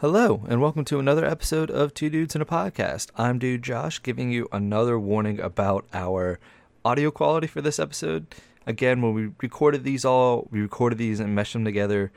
[0.00, 3.08] Hello, and welcome to another episode of Two Dudes in a Podcast.
[3.16, 6.38] I'm Dude Josh, giving you another warning about our
[6.84, 8.26] audio quality for this episode.
[8.66, 12.12] Again, when we recorded these all, we recorded these and meshed them together,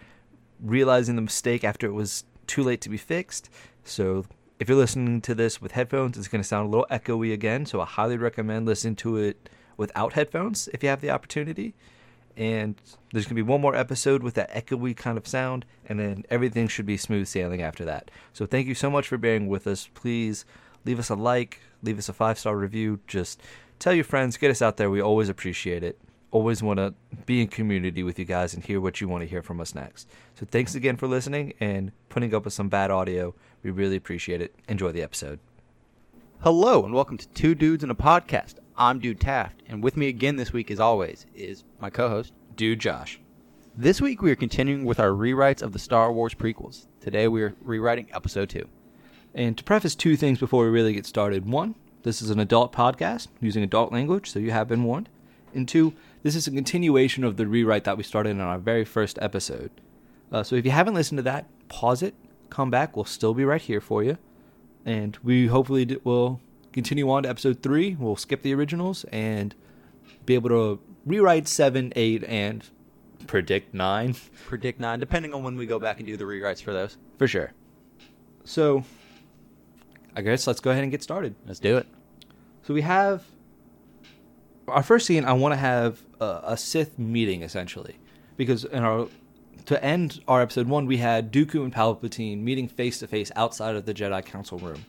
[0.62, 3.50] realizing the mistake after it was too late to be fixed.
[3.86, 4.26] So,
[4.60, 7.66] if you're listening to this with headphones, it's going to sound a little echoey again.
[7.66, 11.76] So, I highly recommend listening to it without headphones if you have the opportunity
[12.38, 12.76] and
[13.12, 16.24] there's going to be one more episode with that echoey kind of sound, and then
[16.30, 18.12] everything should be smooth sailing after that.
[18.34, 19.90] So thank you so much for bearing with us.
[19.94, 20.46] Please
[20.86, 23.00] leave us a like, leave us a five star review.
[23.08, 23.42] Just
[23.80, 24.90] tell your friends, get us out there.
[24.90, 26.00] We always appreciate it.
[26.32, 26.94] Always want to
[27.26, 29.74] be in community with you guys and hear what you want to hear from us
[29.74, 30.08] next.
[30.36, 33.34] So thanks again for listening and putting up with some bad audio.
[33.64, 34.56] We really appreciate it.
[34.68, 35.40] Enjoy the episode.
[36.42, 38.56] Hello and welcome to Two Dudes in a Podcast.
[38.82, 42.32] I'm Dude Taft, and with me again this week, as always, is my co-host.
[42.56, 43.20] Dude Josh.
[43.76, 46.88] This week we are continuing with our rewrites of the Star Wars prequels.
[47.02, 48.70] Today we are rewriting Episode Two.
[49.36, 52.72] And to preface two things before we really get started one, this is an adult
[52.72, 55.10] podcast using adult language, so you have been warned.
[55.54, 58.86] And two, this is a continuation of the rewrite that we started in our very
[58.86, 59.72] first episode.
[60.32, 62.16] Uh, so if you haven't listened to that, pause it,
[62.50, 62.96] come back.
[62.96, 64.18] We'll still be right here for you.
[64.86, 66.40] And we hopefully d- will
[66.74, 67.96] continue on to episode three.
[68.00, 69.56] We'll skip the originals and
[70.26, 72.64] be able to rewrite seven, eight, and
[73.28, 74.16] predict nine
[74.48, 76.98] Predict nine, depending on when we go back and do the rewrites for those.
[77.18, 77.52] for sure.
[78.44, 78.84] So
[80.16, 81.36] I guess let's go ahead and get started.
[81.46, 81.88] Let's do it.
[82.64, 83.24] So we have
[84.68, 85.26] our first scene.
[85.26, 87.98] I want to have a, a Sith meeting essentially,
[88.38, 89.08] because in our
[89.66, 93.76] to end our episode one, we had Dooku and Palpatine meeting face to face outside
[93.76, 94.86] of the Jedi Council room.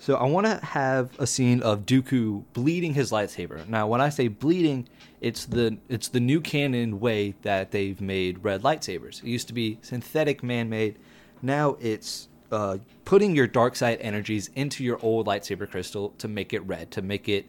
[0.00, 3.66] So I want to have a scene of Dooku bleeding his lightsaber.
[3.68, 4.88] Now, when I say bleeding,
[5.20, 9.22] it's the it's the new canon way that they've made red lightsabers.
[9.22, 10.98] It used to be synthetic, man-made.
[11.42, 16.52] Now it's uh, putting your dark side energies into your old lightsaber crystal to make
[16.52, 17.46] it red, to make it,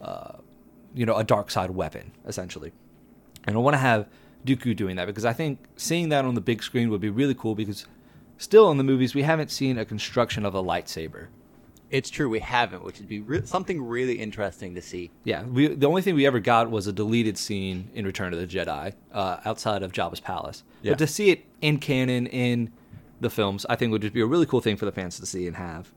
[0.00, 0.34] uh,
[0.94, 2.72] you know, a dark side weapon essentially.
[3.46, 4.08] And I want to have
[4.46, 7.34] Dooku doing that because I think seeing that on the big screen would be really
[7.34, 7.86] cool because
[8.36, 11.26] still in the movies we haven't seen a construction of a lightsaber.
[11.90, 15.10] It's true we haven't, which would be re- something really interesting to see.
[15.24, 18.38] Yeah, we, the only thing we ever got was a deleted scene in Return of
[18.40, 20.64] the Jedi uh, outside of Jabba's palace.
[20.82, 20.92] Yeah.
[20.92, 22.70] But to see it in canon in
[23.20, 25.26] the films, I think would just be a really cool thing for the fans to
[25.26, 25.92] see and have.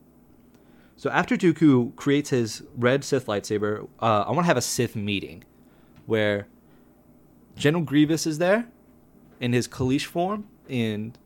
[0.95, 4.95] So after Dooku creates his red Sith lightsaber, uh, I want to have a Sith
[4.95, 5.43] meeting
[6.05, 6.47] where
[7.55, 8.67] General Grievous is there
[9.39, 11.17] in his Kaleesh form, and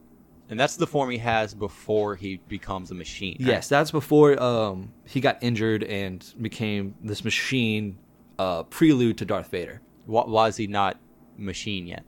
[0.49, 3.37] And that's the form he has before he becomes a machine.
[3.39, 3.47] right?
[3.47, 7.97] Yes, that's before um, he got injured and became this machine
[8.37, 9.81] uh, prelude to Darth Vader.
[10.05, 10.99] Why, why is he not
[11.37, 12.03] machine yet?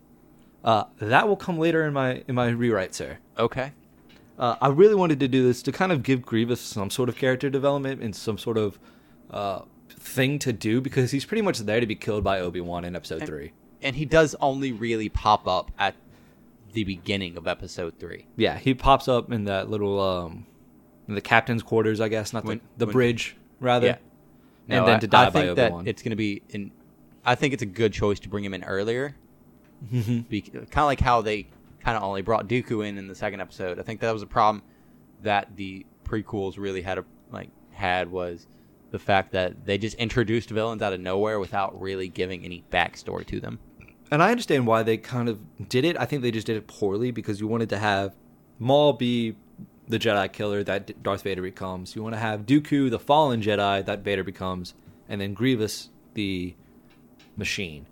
[0.64, 3.18] Uh, that will come later in my in my rewrite, sir.
[3.40, 3.72] Okay.
[4.38, 7.16] Uh, I really wanted to do this to kind of give Grievous some sort of
[7.16, 8.78] character development and some sort of
[9.32, 12.86] uh, thing to do because he's pretty much there to be killed by Obi Wan
[12.86, 13.54] in Episode And- Three.
[13.82, 15.96] And he does only really pop up at
[16.74, 18.26] the beginning of Episode Three.
[18.36, 20.46] Yeah, he pops up in that little um,
[21.08, 23.88] in the captain's quarters, I guess, not When- the the when- bridge rather.
[23.88, 23.98] Yeah.
[24.70, 25.88] and then I- to die I by think that Wan.
[25.88, 26.72] it's going to be in.
[27.26, 29.16] I think it's a good choice to bring him in earlier,
[29.94, 30.30] Mhm.
[30.72, 31.48] kind of like how they
[31.84, 33.80] kind of only brought Dooku in in the second episode.
[33.80, 34.64] I think that was a problem
[35.24, 38.48] that the prequels really had a like had was
[38.92, 43.26] the fact that they just introduced villains out of nowhere without really giving any backstory
[43.28, 43.60] to them.
[44.12, 45.98] And I understand why they kind of did it.
[46.00, 48.16] I think they just did it poorly because you wanted to have
[48.60, 49.36] Maul be
[49.88, 51.96] the Jedi killer that Darth Vader becomes.
[51.96, 54.74] You want to have Dooku the fallen Jedi that Vader becomes,
[55.08, 56.54] and then Grievous the
[57.38, 57.86] machine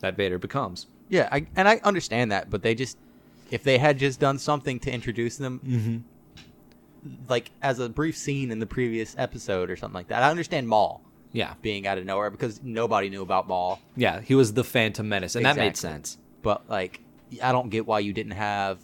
[0.00, 0.86] that Vader becomes.
[1.08, 2.96] Yeah, I, and I understand that, but they just
[3.50, 7.10] if they had just done something to introduce them, Mm-hmm.
[7.28, 10.22] like as a brief scene in the previous episode or something like that.
[10.22, 11.02] I understand Maul
[11.36, 13.78] Yeah, being out of nowhere because nobody knew about Maul.
[13.96, 16.18] yeah, he was the Phantom Menace, and that made sense.
[16.42, 17.00] But like,
[17.42, 18.78] I don't get why you didn't have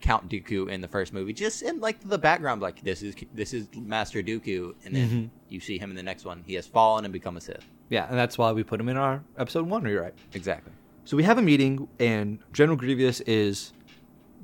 [0.00, 1.32] Count Dooku in the first movie.
[1.32, 5.30] Just in like the background, like this is this is Master Dooku, and then Mhm.
[5.48, 6.42] you see him in the next one.
[6.46, 7.64] He has fallen and become a Sith.
[7.88, 10.14] Yeah, and that's why we put him in our episode one rewrite.
[10.34, 10.72] Exactly.
[11.06, 13.72] So we have a meeting, and General Grievous is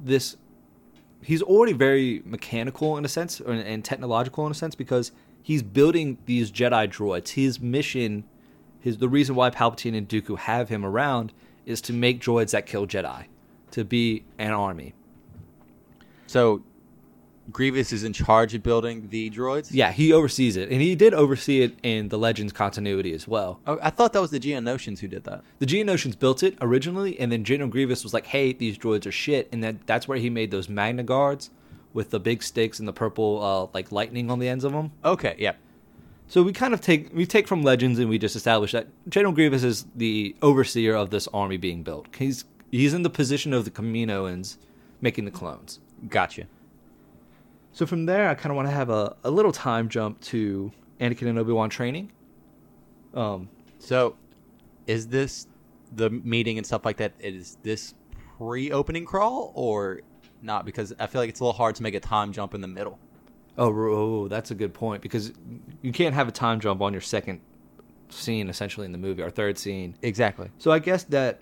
[0.02, 0.36] this.
[1.22, 6.19] He's already very mechanical in a sense, and technological in a sense, because he's building
[6.26, 7.31] these Jedi droids.
[7.31, 8.25] His mission,
[8.81, 11.32] his the reason why Palpatine and Dooku have him around
[11.66, 13.26] is to make droids that kill Jedi,
[13.72, 14.94] to be an army.
[16.26, 16.62] So
[17.50, 19.70] Grievous is in charge of building the droids.
[19.72, 23.60] Yeah, he oversees it, and he did oversee it in the Legends continuity as well.
[23.66, 25.42] Oh, I thought that was the Geonosians who did that.
[25.58, 29.12] The Geonosians built it originally, and then General Grievous was like, "Hey, these droids are
[29.12, 31.50] shit," and that that's where he made those Magna Guards,
[31.92, 34.92] with the big sticks and the purple uh, like lightning on the ends of them.
[35.04, 35.54] Okay, yeah.
[36.28, 39.32] So we kind of take we take from legends and we just establish that General
[39.32, 42.06] Grievous is the overseer of this army being built.
[42.14, 44.56] He's he's in the position of the Kaminoans
[45.00, 45.81] making the clones.
[46.08, 46.46] Gotcha.
[47.72, 50.72] So from there, I kind of want to have a, a little time jump to
[51.00, 52.12] Anakin and Obi Wan training.
[53.14, 53.48] Um,
[53.78, 54.16] So,
[54.87, 55.46] is this
[55.94, 57.12] the meeting and stuff like that?
[57.19, 57.94] Is this
[58.38, 60.02] pre-opening crawl or
[60.42, 60.64] not?
[60.64, 62.69] Because I feel like it's a little hard to make a time jump in the
[62.69, 62.98] middle.
[63.58, 65.32] oh, oh, that's a good point because
[65.82, 67.40] you can't have a time jump on your second
[68.08, 69.94] scene, essentially in the movie, or third scene.
[70.02, 70.50] Exactly.
[70.58, 71.40] So I guess that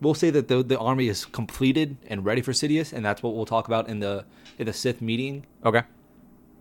[0.00, 3.34] we'll say that the the army is completed and ready for Sidious, and that's what
[3.34, 4.24] we'll talk about in the
[4.58, 5.46] in the Sith meeting.
[5.64, 5.82] Okay.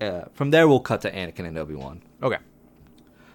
[0.02, 2.02] Uh, from there, we'll cut to Anakin and Obi Wan.
[2.22, 2.38] Okay.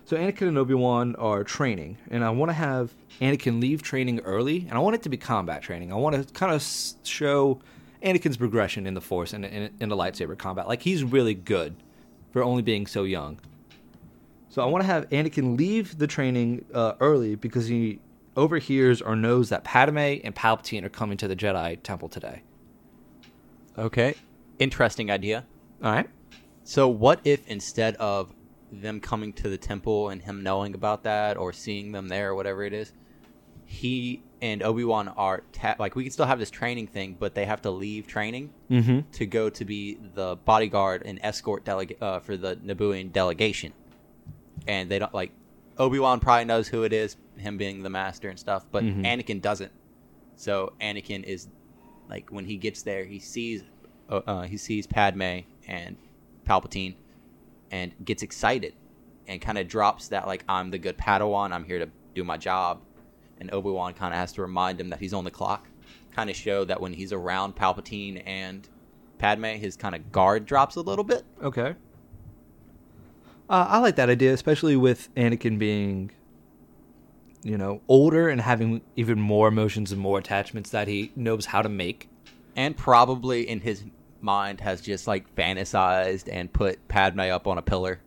[0.04, 4.20] So Anakin and Obi Wan are training, and I want to have Anakin leave training
[4.20, 5.92] early, and I want it to be combat training.
[5.92, 6.66] I want to kind of
[7.04, 7.60] show
[8.02, 10.68] Anakin's progression in the Force and in, in the lightsaber combat.
[10.68, 11.76] Like he's really good
[12.32, 13.40] for only being so young.
[14.48, 18.00] So I want to have Anakin leave the training uh, early because he
[18.36, 22.42] overhears or knows that Padme and Palpatine are coming to the Jedi Temple today.
[23.78, 24.14] Okay.
[24.58, 25.46] Interesting idea.
[25.82, 26.08] All right.
[26.64, 28.32] So, what if instead of
[28.72, 32.34] them coming to the temple and him knowing about that or seeing them there or
[32.34, 32.92] whatever it is,
[33.64, 37.34] he and Obi Wan are ta- like we can still have this training thing, but
[37.34, 39.00] they have to leave training Mm-hmm.
[39.12, 43.72] to go to be the bodyguard and escort delegate uh, for the Nabooian delegation,
[44.66, 45.32] and they don't like
[45.78, 49.04] Obi Wan probably knows who it is, him being the master and stuff, but Mhm.
[49.04, 49.72] Anakin doesn't.
[50.36, 51.48] So Anakin is
[52.08, 53.62] like when he gets there, he sees
[54.08, 55.96] uh, uh, he sees Padme and
[56.46, 56.94] Palpatine,
[57.70, 58.74] and gets excited,
[59.28, 62.36] and kind of drops that like I'm the good Padawan, I'm here to do my
[62.36, 62.80] job,
[63.40, 65.68] and Obi Wan kind of has to remind him that he's on the clock.
[66.14, 68.68] Kind of show that when he's around Palpatine and
[69.18, 71.24] Padme, his kind of guard drops a little bit.
[71.42, 71.74] Okay.
[73.48, 76.10] Uh, I like that idea, especially with Anakin being,
[77.42, 81.62] you know, older and having even more emotions and more attachments that he knows how
[81.62, 82.08] to make.
[82.56, 83.84] and probably in his
[84.20, 88.00] mind has just like fantasized and put Padme up on a pillar.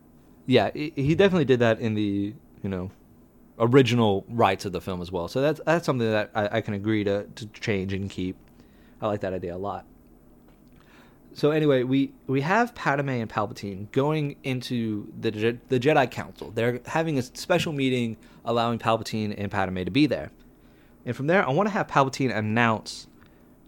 [0.46, 2.90] Yeah, he he definitely did that in the, you know,
[3.58, 5.28] original rights of the film as well.
[5.28, 8.36] So that's that's something that I, I can agree to, to change and keep.
[9.00, 9.86] I like that idea a lot.
[11.34, 16.50] So anyway, we we have Padme and Palpatine going into the Je- the Jedi Council.
[16.52, 20.30] They're having a special meeting allowing Palpatine and Padme to be there.
[21.04, 23.08] And from there, I want to have Palpatine announce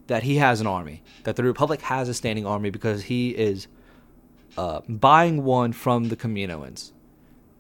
[0.07, 3.67] that he has an army, that the Republic has a standing army because he is
[4.57, 6.93] uh, buying one from the Kaminoans.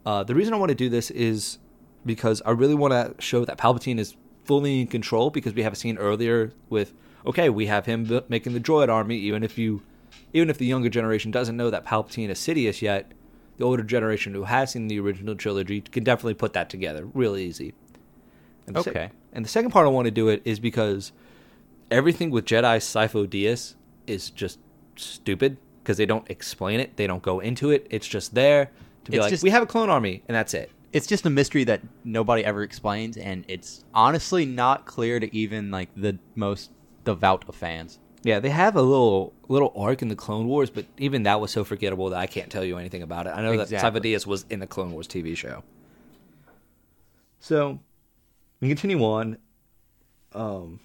[0.04, 1.58] Uh, the reason I want to do this is
[2.06, 5.72] because I really want to show that Palpatine is fully in control because we have
[5.72, 6.94] a scene earlier with
[7.26, 9.82] okay, we have him making the droid army even if you
[10.32, 13.12] even if the younger generation doesn't know that Palpatine is Sidious yet,
[13.58, 17.36] the older generation who has seen the original trilogy can definitely put that together real
[17.36, 17.74] easy.
[18.66, 19.10] And sec- Okay.
[19.32, 21.12] and the second part I want to do it is because
[21.90, 23.74] everything with Jedi Sifo Dyas
[24.06, 24.58] is just
[24.96, 27.86] stupid because they don't explain it, they don't go into it.
[27.90, 28.70] It's just there
[29.04, 30.70] to be It's like, just- we have a clone army, and that's it.
[30.92, 35.70] It's just a mystery that nobody ever explains, and it's honestly not clear to even
[35.70, 36.70] like the most
[37.04, 37.98] devout of fans.
[38.22, 41.50] Yeah, they have a little little arc in the Clone Wars, but even that was
[41.50, 43.30] so forgettable that I can't tell you anything about it.
[43.30, 44.12] I know Exactly.
[44.12, 45.62] that Sifo was in the Clone Wars TV show.
[47.40, 47.78] So
[48.60, 49.38] we continue on.
[50.34, 50.80] Um,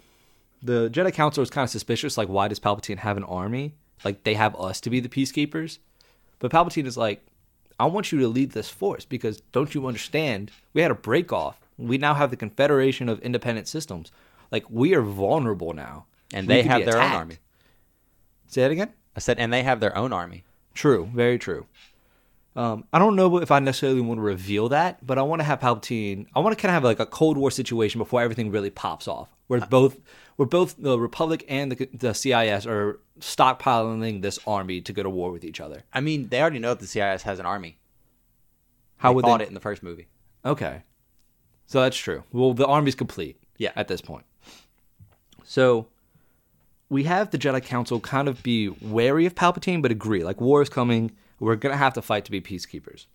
[0.61, 2.17] the Jedi Council is kind of suspicious.
[2.17, 3.75] Like, why does Palpatine have an army?
[4.05, 5.79] Like, they have us to be the peacekeepers.
[6.39, 7.25] But Palpatine is like,
[7.81, 10.51] I want you to lead this force because don't you understand?
[10.73, 11.59] We had a break off.
[11.79, 14.11] We now have the Confederation of Independent Systems.
[14.51, 16.05] Like, we are vulnerable now.
[16.31, 17.37] And We they have their own army.
[18.45, 18.93] Say that again?
[19.15, 20.43] I said, and they have their own army.
[20.75, 21.65] True, very true.
[22.55, 25.43] Um, I don't know if I necessarily want to reveal that, but I want to
[25.45, 26.27] have Palpatine.
[26.35, 29.07] I want to kind of have like a Cold War situation before everything really pops
[29.07, 29.97] off, where both,
[30.41, 35.09] where both the Republic and the, the CIS are stockpiling this army to go to
[35.11, 35.83] war with each other.
[35.93, 37.77] I mean, they already know that the CIS has an army.
[38.97, 39.43] How they would fought they?
[39.43, 40.07] it in the first movie?
[40.43, 40.81] Okay,
[41.67, 42.23] so that's true.
[42.31, 43.39] Well, the army's complete.
[43.59, 43.71] Yeah.
[43.75, 44.25] at this point.
[45.43, 45.85] So
[46.89, 50.63] we have the Jedi Council kind of be wary of Palpatine, but agree like war
[50.63, 51.11] is coming.
[51.39, 53.05] We're gonna have to fight to be peacekeepers.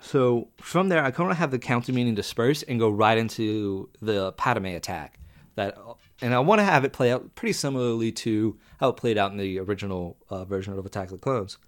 [0.00, 3.90] So from there, I kind of have the council meeting disperse and go right into
[4.00, 5.19] the Padme attack.
[5.56, 5.76] That
[6.22, 9.32] and I want to have it play out pretty similarly to how it played out
[9.32, 11.58] in the original uh, version of Attack of the Clones.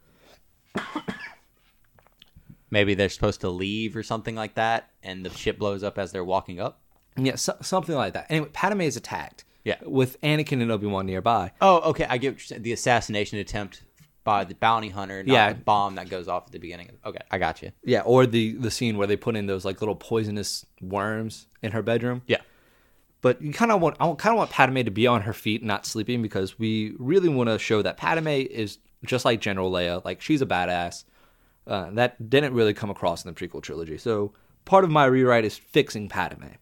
[2.70, 6.10] Maybe they're supposed to leave or something like that, and the ship blows up as
[6.12, 6.80] they're walking up.
[7.16, 8.26] Yeah, so, something like that.
[8.30, 9.76] Anyway, Padme is attacked Yeah.
[9.84, 11.52] with Anakin and Obi Wan nearby.
[11.60, 12.06] Oh, okay.
[12.08, 12.62] I get what you're saying.
[12.62, 13.82] the assassination attempt
[14.24, 15.52] by the bounty hunter, not Yeah.
[15.52, 16.88] the bomb that goes off at the beginning.
[17.04, 17.72] Okay, I got you.
[17.84, 21.72] Yeah, or the the scene where they put in those like little poisonous worms in
[21.72, 22.22] her bedroom.
[22.26, 22.38] Yeah.
[23.22, 25.62] But you kind of want I kind of want Padme to be on her feet,
[25.62, 29.70] and not sleeping, because we really want to show that Padme is just like General
[29.70, 31.04] Leia, like she's a badass.
[31.66, 33.96] Uh, that didn't really come across in the prequel trilogy.
[33.96, 34.32] So
[34.64, 36.56] part of my rewrite is fixing Padme.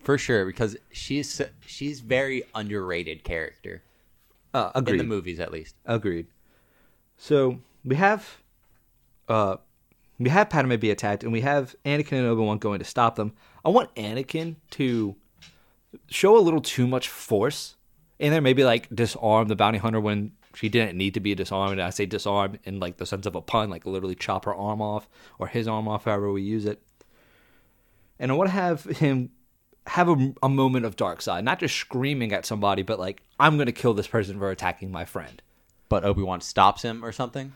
[0.00, 3.82] For sure, because she's she's very underrated character
[4.52, 5.76] Uh, in the movies, at least.
[5.86, 6.26] Agreed.
[7.16, 8.42] So we have,
[9.28, 9.58] uh,
[10.18, 13.14] we have Padme be attacked, and we have Anakin and Obi Wan going to stop
[13.14, 13.32] them.
[13.64, 15.14] I want Anakin to
[16.08, 17.76] show a little too much force
[18.18, 21.72] in there, maybe like disarm the bounty hunter when she didn't need to be disarmed.
[21.72, 24.54] And I say disarm in like the sense of a pun, like literally chop her
[24.54, 25.08] arm off
[25.38, 26.82] or his arm off, however we use it.
[28.18, 29.30] And I want to have him
[29.86, 33.56] have a, a moment of dark side, not just screaming at somebody, but like I'm
[33.56, 35.42] going to kill this person for attacking my friend.
[35.88, 37.54] But Obi Wan stops him or something.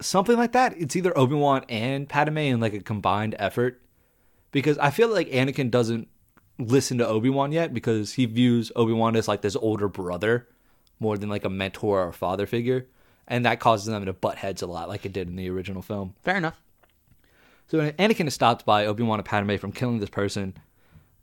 [0.00, 0.74] something like that.
[0.76, 3.80] It's either Obi Wan and Padme in like a combined effort,
[4.50, 6.08] because I feel like Anakin doesn't
[6.58, 10.48] listen to Obi Wan yet because he views Obi Wan as like this older brother
[11.00, 12.86] more than like a mentor or father figure,
[13.28, 15.82] and that causes them to butt heads a lot, like it did in the original
[15.82, 16.14] film.
[16.22, 16.60] Fair enough.
[17.68, 20.54] So Anakin is stopped by Obi Wan and Padme from killing this person,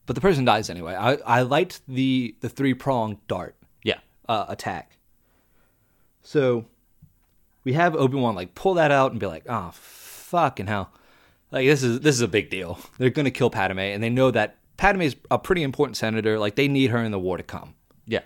[0.05, 0.93] but the person dies anyway.
[0.95, 3.99] I I liked the the three pronged dart Yeah.
[4.29, 4.97] uh, attack.
[6.21, 6.65] So
[7.63, 10.91] we have Obi Wan like pull that out and be like, "Oh fucking hell!"
[11.51, 12.79] Like this is this is a big deal.
[12.97, 16.37] They're gonna kill Padme, and they know that Padme is a pretty important senator.
[16.39, 17.75] Like they need her in the war to come.
[18.05, 18.21] Yeah.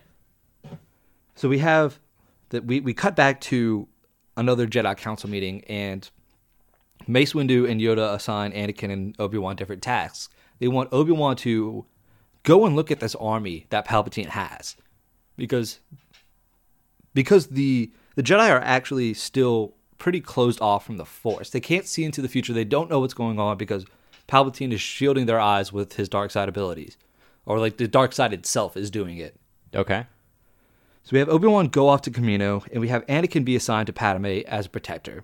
[1.35, 1.99] So we have
[2.49, 3.87] that we we cut back to
[4.35, 6.09] another Jedi Council meeting, and
[7.07, 10.29] Mace Windu and Yoda assign Anakin and Obi Wan different tasks.
[10.59, 11.85] They want Obi Wan to
[12.43, 14.75] go and look at this army that Palpatine has,
[15.37, 15.79] because
[17.13, 21.49] because the the Jedi are actually still pretty closed off from the Force.
[21.49, 22.53] They can't see into the future.
[22.53, 23.85] They don't know what's going on because
[24.29, 26.97] Palpatine is shielding their eyes with his dark side abilities,
[27.45, 29.35] or like the dark side itself is doing it.
[29.75, 30.05] Okay.
[31.03, 33.87] So we have Obi Wan go off to Kamino, and we have Anakin be assigned
[33.87, 35.23] to Padme as a protector.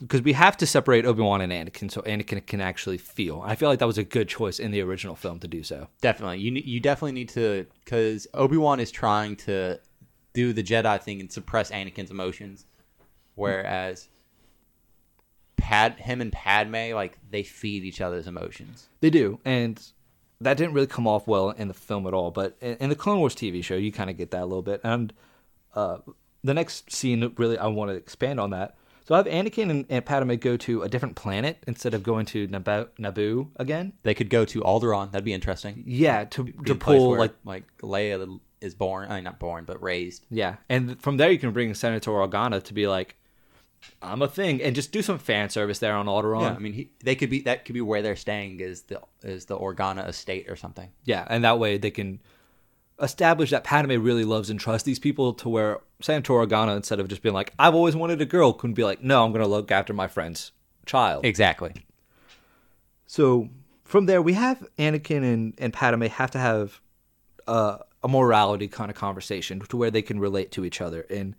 [0.00, 3.42] Because we have to separate Obi Wan and Anakin so Anakin can actually feel.
[3.44, 5.88] I feel like that was a good choice in the original film to do so.
[6.00, 6.38] Definitely.
[6.38, 9.78] You you definitely need to because Obi Wan is trying to
[10.32, 12.64] do the Jedi thing and suppress Anakin's emotions,
[13.34, 14.08] whereas
[15.60, 18.88] Pad him and Padme like they feed each other's emotions.
[19.00, 19.80] They do, and
[20.40, 22.30] that didn't really come off well in the film at all.
[22.30, 24.62] But in, in the Clone Wars TV show, you kind of get that a little
[24.62, 24.80] bit.
[24.82, 25.12] And
[25.74, 25.98] uh,
[26.42, 28.76] the next scene, really, I want to expand on that.
[29.06, 32.26] So I have Anakin and, and Padme go to a different planet instead of going
[32.26, 33.92] to Naboo, Naboo again.
[34.02, 35.10] They could go to Alderaan.
[35.10, 35.82] That'd be interesting.
[35.86, 39.10] Yeah, to Be to pull like like Leia is born.
[39.10, 40.26] I mean, not born, but raised.
[40.30, 43.16] Yeah, and from there you can bring Senator Organa to be like,
[44.02, 46.42] I'm a thing, and just do some fan service there on Alderaan.
[46.42, 49.00] Yeah, I mean, he, they could be that could be where they're staying is the
[49.22, 50.90] is the Organa estate or something.
[51.04, 52.20] Yeah, and that way they can
[53.00, 57.08] establish that Padme really loves and trusts these people to where Senator Organa, instead of
[57.08, 59.48] just being like, I've always wanted a girl, couldn't be like, no, I'm going to
[59.48, 60.52] look after my friend's
[60.86, 61.24] child.
[61.24, 61.72] Exactly.
[63.06, 63.48] So
[63.84, 66.80] from there, we have Anakin and, and Padme have to have
[67.46, 71.34] uh, a morality kind of conversation to where they can relate to each other and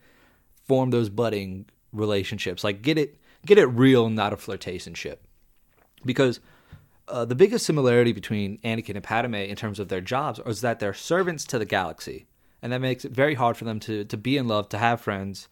[0.65, 2.63] form those budding relationships.
[2.63, 5.17] Like get it get it real, not a flirtationship.
[6.03, 6.39] Because
[7.07, 10.79] uh, the biggest similarity between Anakin and Padme in terms of their jobs is that
[10.79, 12.27] they're servants to the galaxy,
[12.61, 15.01] and that makes it very hard for them to to be in love, to have
[15.01, 15.47] friends,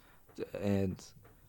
[0.62, 1.04] and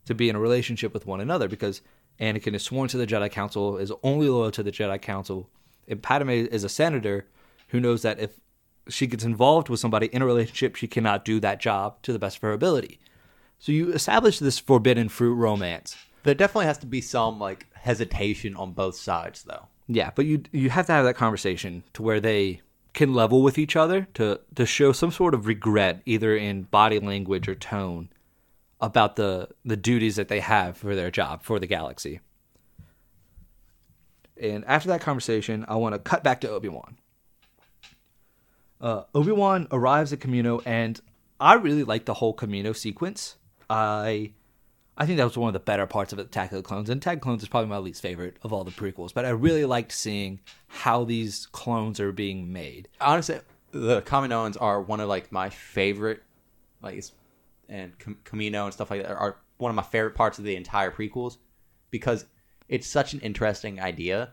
[0.06, 1.48] to be in a relationship with one another.
[1.48, 1.82] Because
[2.20, 5.48] Anakin is sworn to the Jedi Council, is only loyal to the Jedi Council,
[5.88, 7.26] and Padme is a senator
[7.68, 8.40] who knows that if
[8.88, 12.18] she gets involved with somebody in a relationship, she cannot do that job to the
[12.18, 12.98] best of her ability.
[13.60, 15.94] So you establish this forbidden fruit romance.
[16.22, 19.68] There definitely has to be some like hesitation on both sides, though.
[19.86, 22.62] Yeah, but you you have to have that conversation to where they
[22.94, 26.98] can level with each other to to show some sort of regret either in body
[26.98, 28.08] language or tone
[28.80, 32.20] about the the duties that they have for their job for the galaxy.
[34.40, 36.96] And after that conversation, I want to cut back to Obi-Wan.
[38.80, 40.98] Uh, Obi-Wan arrives at Kamino and
[41.38, 43.36] I really like the whole Kamino sequence.
[43.70, 44.32] I
[44.98, 47.00] I think that was one of the better parts of Attack of the Clones, and
[47.00, 49.14] Attack of the Clones is probably my least favorite of all the prequels.
[49.14, 52.88] But I really liked seeing how these clones are being made.
[53.00, 56.22] Honestly, the Kaminoans are one of like my favorite,
[56.82, 57.02] like,
[57.68, 60.90] and Kamino and stuff like that are one of my favorite parts of the entire
[60.90, 61.38] prequels
[61.90, 62.26] because
[62.68, 64.30] it's such an interesting idea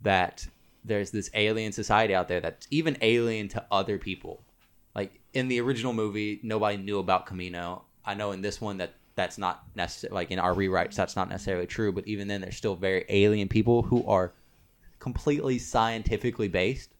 [0.00, 0.46] that
[0.84, 4.42] there's this alien society out there that's even alien to other people.
[4.94, 7.82] like in the original movie, nobody knew about Kamino.
[8.08, 10.14] I know in this one that that's not necessary.
[10.14, 11.92] Like in our rewrites, that's not necessarily true.
[11.92, 14.32] But even then, there's still very alien people who are
[14.98, 16.94] completely scientifically based,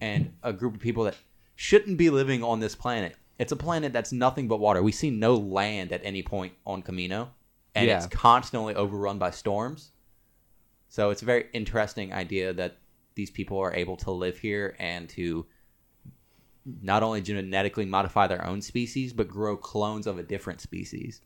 [0.00, 1.16] and a group of people that
[1.54, 3.16] shouldn't be living on this planet.
[3.38, 4.82] It's a planet that's nothing but water.
[4.82, 7.28] We see no land at any point on Kamino,
[7.74, 7.96] and Yeah.
[7.96, 9.92] it's constantly overrun by storms.
[10.88, 12.76] So it's a very interesting idea that
[13.14, 15.46] these people are able to live here and to
[16.82, 21.20] not only genetically modify their own species, but grow clones of a different species.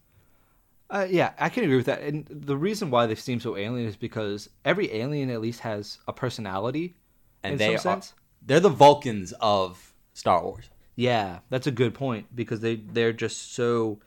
[0.91, 2.03] Uh, yeah, I can agree with that.
[2.03, 5.99] And the reason why they seem so alien is because every alien at least has
[6.09, 6.97] a personality.
[7.43, 8.15] And in they some are sense.
[8.45, 10.69] they're the Vulcans of Star Wars.
[10.97, 14.01] Yeah, that's a good point because they they're just so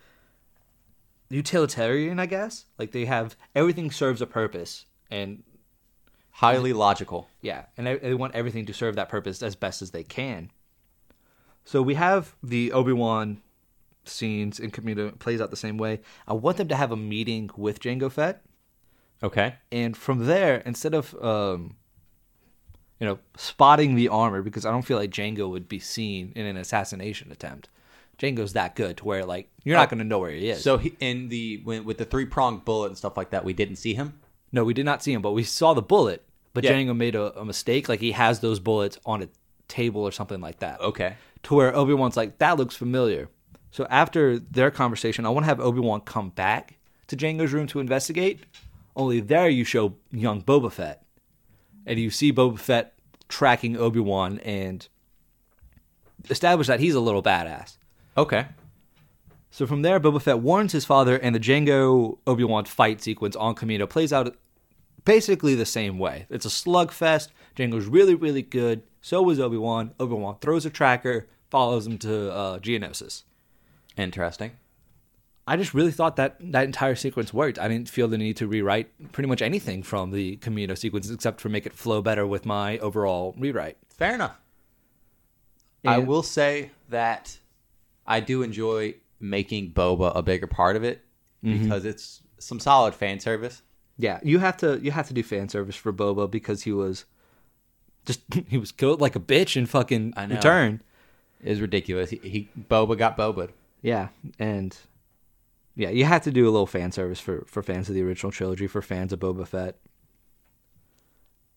[1.30, 2.66] utilitarian, I guess.
[2.78, 5.44] Like they have everything serves a purpose, and
[6.32, 7.30] Highly logical.
[7.42, 10.52] yeah, and they, they want everything to serve that purpose as best as they can.
[11.66, 13.42] So we have the Obi Wan
[14.06, 16.02] scenes in Kamino plays out the same way.
[16.28, 18.42] I want them to have a meeting with Jango Fett.
[19.24, 19.56] Okay.
[19.72, 21.78] and from there instead of um
[23.00, 26.46] you know spotting the armor because i don't feel like jango would be seen in
[26.46, 27.70] an assassination attempt
[28.18, 29.92] jango's that good to where like you're not Oh.
[29.92, 32.66] going to know where he is So he, in the when, with the three pronged
[32.66, 34.20] bullet and stuff like that, we didn't see him.
[34.52, 36.74] no we did not see him but we saw the bullet but Yeah.
[36.74, 39.30] jango made a, a mistake like he has those bullets on a
[39.70, 41.16] table or something like that Okay.
[41.44, 43.30] To where obi-wan's like that looks familiar.
[43.72, 47.80] So after their conversation i want to have obi-wan come back to jango's room to
[47.80, 48.42] investigate.
[48.96, 51.04] Only there you show young boba fett.
[51.86, 52.94] And you see boba fett
[53.28, 54.88] tracking obi-wan and
[56.30, 57.78] establish that he's a little badass.
[58.16, 58.46] Okay.
[59.50, 63.56] so from there boba fett warns his father and the jango obi-wan fight sequence on
[63.56, 64.36] Kamino plays out
[65.04, 66.26] basically the same way.
[66.30, 67.30] It's a slugfest.
[67.58, 72.58] Jango's really really good so was obi-wan obi-wan throws a tracker follows him to uh,
[72.58, 73.24] geonosis
[73.98, 74.52] Interesting.
[75.46, 77.60] I just really thought that that entire sequence worked.
[77.60, 81.42] I didn't feel the need to rewrite pretty much anything from the Kamino sequence except
[81.42, 83.78] for make it flow better with my overall rewrite.
[83.90, 84.38] Fair enough.
[85.86, 87.38] I will say that
[88.08, 91.04] I do enjoy making Boba a bigger part of it
[91.42, 93.64] because it's some solid fan service.
[93.98, 97.04] Yeah, you have to you have to do fan service for Boba because he was
[98.06, 100.36] just he was killed like a bitch in fucking I know.
[100.36, 100.82] return.
[101.44, 102.10] It is ridiculous.
[102.10, 103.50] He, he Boba got Boba.
[103.82, 104.78] Yeah, and
[105.76, 108.32] yeah, you have to do a little fan service for for fans of the original
[108.32, 109.78] trilogy, for fans of Boba Fett.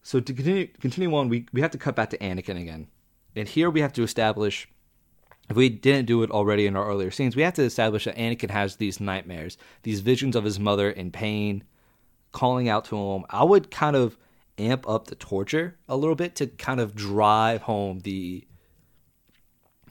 [0.03, 2.89] So to continue continue on, we we have to cut back to Anakin again,
[3.35, 4.69] and here we have to establish.
[5.49, 8.17] If we didn't do it already in our earlier scenes, we have to establish that
[8.17, 11.63] Anakin has these nightmares, these visions of his mother in pain,
[12.33, 13.25] calling out to him.
[13.31, 14.19] I would kind of
[14.59, 18.47] amp up the torture a little bit to kind of drive home the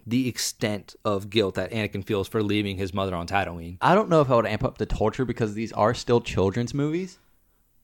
[0.08, 3.78] the extent of guilt that Anakin feels for leaving his mother on Tatooine.
[3.82, 6.74] I don't know if I would amp up the torture because these are still children's
[6.76, 7.18] movies.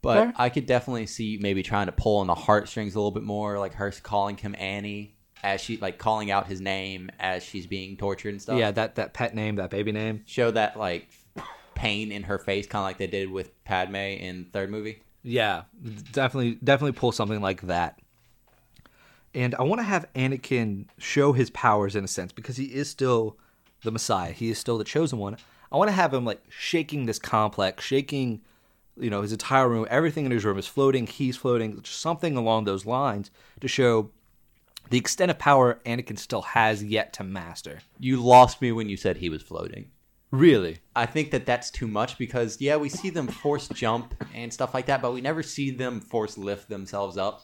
[0.04, 0.34] But Fair.
[0.38, 3.60] I could definitely see maybe trying to pull on the heartstrings a little bit more,
[3.60, 7.98] like her calling him Annie as she like calling out his name as she's being
[7.98, 8.58] tortured and stuff.
[8.58, 10.24] Yeah, that that pet name, that baby name.
[10.26, 11.10] show that like
[11.76, 15.02] pain in her face, kind of like they did with Padme in third movie.
[15.24, 15.64] Yeah,
[16.12, 18.00] definitely, definitely pull something like that.
[19.34, 22.90] And I want to have Anakin show his powers in a sense because he is
[22.90, 23.38] still
[23.84, 24.32] the Messiah.
[24.32, 25.38] He is still the chosen one.
[25.72, 28.42] I want to have him like shaking this complex, shaking,
[28.98, 29.88] you know, his entire room.
[29.90, 31.08] Everything in his room is floating.
[31.08, 31.82] He's floating.
[31.86, 33.32] Something along those lines
[33.62, 34.10] to show
[34.90, 37.80] the extent of power Anakin still has yet to master.
[38.00, 39.92] You lost me when you said he was floating.
[40.32, 40.80] Really?
[40.96, 44.74] I think that that's too much because yeah, we see them force jump and stuff
[44.74, 47.42] like that, but we never see them force lift themselves up.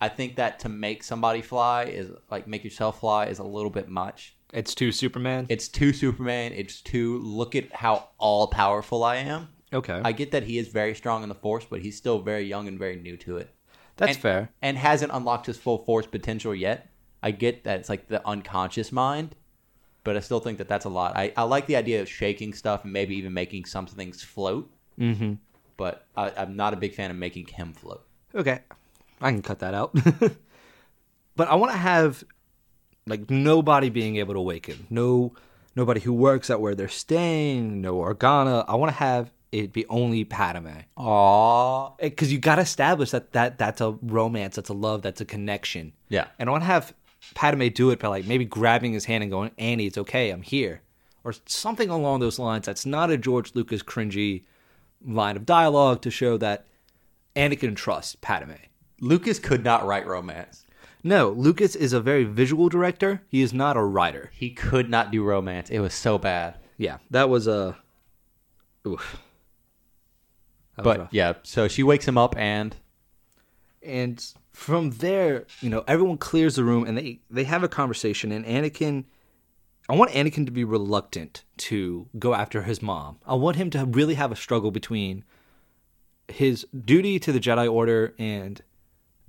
[0.00, 3.70] I think that to make somebody fly is like make yourself fly is a little
[3.70, 4.36] bit much.
[4.52, 5.46] It's too Superman.
[5.48, 6.52] It's too Superman.
[6.52, 9.48] It's too look at how all powerful I am.
[9.72, 12.44] okay, I get that he is very strong in the Force, but he's still very
[12.44, 13.54] young and very new to it.
[13.96, 14.50] that's and, fair.
[14.62, 16.88] And hasn't unlocked his full Force potential yet.
[17.22, 19.34] I get that it's like the unconscious mind,
[20.04, 21.16] but I still think that that's a lot.
[21.16, 24.70] I, I like the idea of shaking stuff and maybe even making some things float,
[25.00, 25.34] Mm-hmm.
[25.76, 28.06] but I, I'm not a big fan of making him float.
[28.34, 28.60] Okay,
[29.20, 29.92] I can cut that out.
[31.36, 32.22] but I want to have
[33.06, 34.86] like nobody being able to awaken.
[34.90, 35.34] No,
[35.76, 37.80] nobody who works at where they're staying.
[37.80, 38.64] No Organa.
[38.68, 40.68] I want to have it be only Padme.
[40.96, 41.98] Aww.
[41.98, 45.24] Because you got to establish that, that that's a romance, that's a love, that's a
[45.24, 45.92] connection.
[46.08, 46.26] Yeah.
[46.38, 46.92] And I want to have
[47.34, 50.42] Padme do it by like maybe grabbing his hand and going, Annie, it's okay, I'm
[50.42, 50.82] here.
[51.24, 54.44] Or something along those lines that's not a George Lucas cringy
[55.04, 56.66] line of dialogue to show that
[57.34, 58.52] Anakin trusts Padme.
[59.00, 60.66] Lucas could not write romance.
[61.02, 63.22] No, Lucas is a very visual director.
[63.28, 64.30] He is not a writer.
[64.34, 65.68] He could not do romance.
[65.70, 66.56] It was so bad.
[66.78, 67.76] Yeah, that was a.
[68.86, 69.18] Oof.
[70.76, 71.08] That But rough.
[71.12, 72.74] yeah, so she wakes him up and
[73.82, 78.30] and from there, you know, everyone clears the room and they they have a conversation.
[78.30, 79.04] And Anakin,
[79.88, 83.18] I want Anakin to be reluctant to go after his mom.
[83.26, 85.24] I want him to really have a struggle between
[86.28, 88.62] his duty to the Jedi Order and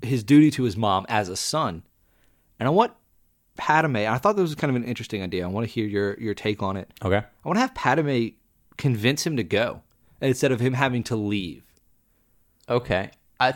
[0.01, 1.81] his duty to his mom as a son.
[2.59, 2.93] And I want
[3.57, 3.97] Padme.
[3.97, 5.43] I thought this was kind of an interesting idea.
[5.43, 6.91] I want to hear your your take on it.
[7.03, 7.17] okay.
[7.17, 8.27] I want to have Padme
[8.77, 9.81] convince him to go
[10.21, 11.63] instead of him having to leave.
[12.69, 13.09] Okay.
[13.39, 13.55] I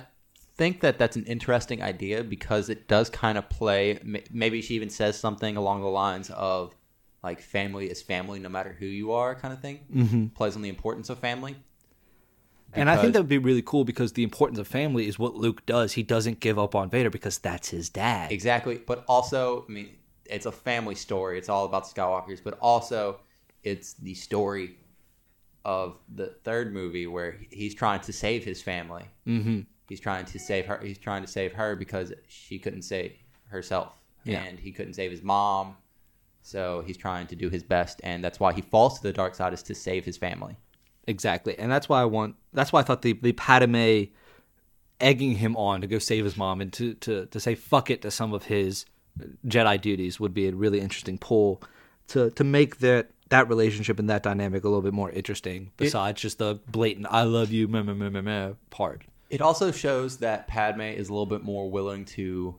[0.60, 3.98] think that that's an interesting idea because it does kind of play.
[4.30, 6.76] Maybe she even says something along the lines of
[7.24, 9.80] like family is family no matter who you are, kind of thing.
[9.92, 10.26] Mm-hmm.
[10.28, 11.56] Plays on the importance of family.
[12.74, 15.34] And I think that would be really cool because the importance of family is what
[15.34, 15.94] Luke does.
[15.94, 18.32] He doesn't give up on Vader because that's his dad.
[18.32, 18.78] Exactly.
[18.86, 19.90] But also, I mean,
[20.26, 21.40] it's a family story.
[21.40, 23.22] It's all about the Skywalkers, but also
[23.64, 24.76] it's the story
[25.64, 29.06] of the third movie where he's trying to save his family.
[29.26, 29.62] Mm-hmm.
[29.90, 30.80] He's trying to save her.
[30.82, 33.14] He's trying to save her because she couldn't save
[33.48, 34.44] herself, Yeah.
[34.44, 35.76] and he couldn't save his mom.
[36.42, 39.36] So he's trying to do his best, and that's why he falls to the dark
[39.36, 40.58] side is to save his family.
[41.08, 41.58] Exactly.
[41.58, 44.04] And that's why I want that's why I thought the, the Padme
[45.02, 48.02] egging him on to go save his mom and to, to, to say fuck it
[48.04, 48.86] to some of his
[49.48, 51.62] Jedi duties would be a really interesting pull
[52.08, 56.22] to to make that that relationship and that dynamic a little bit more interesting besides
[56.22, 59.04] just the blatant I love you meh, meh, meh, meh, meh part.
[59.30, 62.56] It also shows that Padme is a little bit more willing to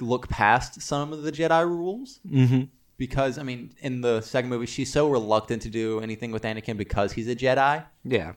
[0.00, 2.20] look past some of the Jedi rules.
[2.26, 2.62] Mm-hmm.
[2.96, 6.76] Because, I mean, in the second movie, she's so reluctant to do anything with Anakin
[6.76, 7.84] because he's a Jedi.
[8.04, 8.32] Yeah.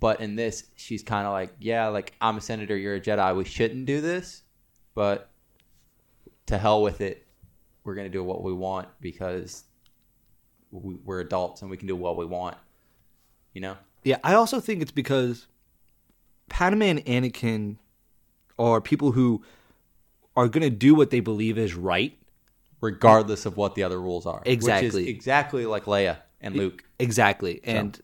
[0.00, 3.36] But in this, she's kind of like, yeah, like, I'm a senator, you're a Jedi.
[3.36, 4.42] We shouldn't do this.
[4.94, 5.30] But
[6.46, 7.26] to hell with it.
[7.84, 9.64] We're going to do what we want because
[10.70, 12.56] we- we're adults and we can do what we want.
[13.52, 13.76] You know?
[14.02, 15.46] Yeah, I also think it's because
[16.48, 17.76] Padme and Anakin
[18.58, 19.42] are people who
[20.36, 22.16] are going to do what they believe is right.
[22.80, 24.40] regardless of what the other rules are.
[24.40, 25.02] Which Exactly.
[25.02, 26.84] is exactly like Leia and Luke.
[26.98, 27.60] Exactly.
[27.64, 27.98] And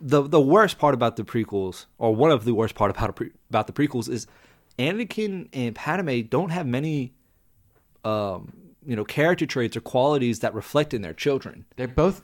[0.00, 3.12] the the worst part about the prequels, or one of the worst part about a
[3.12, 4.26] pre, about the prequels, is
[4.78, 7.12] Anakin and Padme don't have many,
[8.04, 8.52] um,
[8.86, 11.64] you know, character traits or qualities that reflect in their children.
[11.76, 12.22] They're both.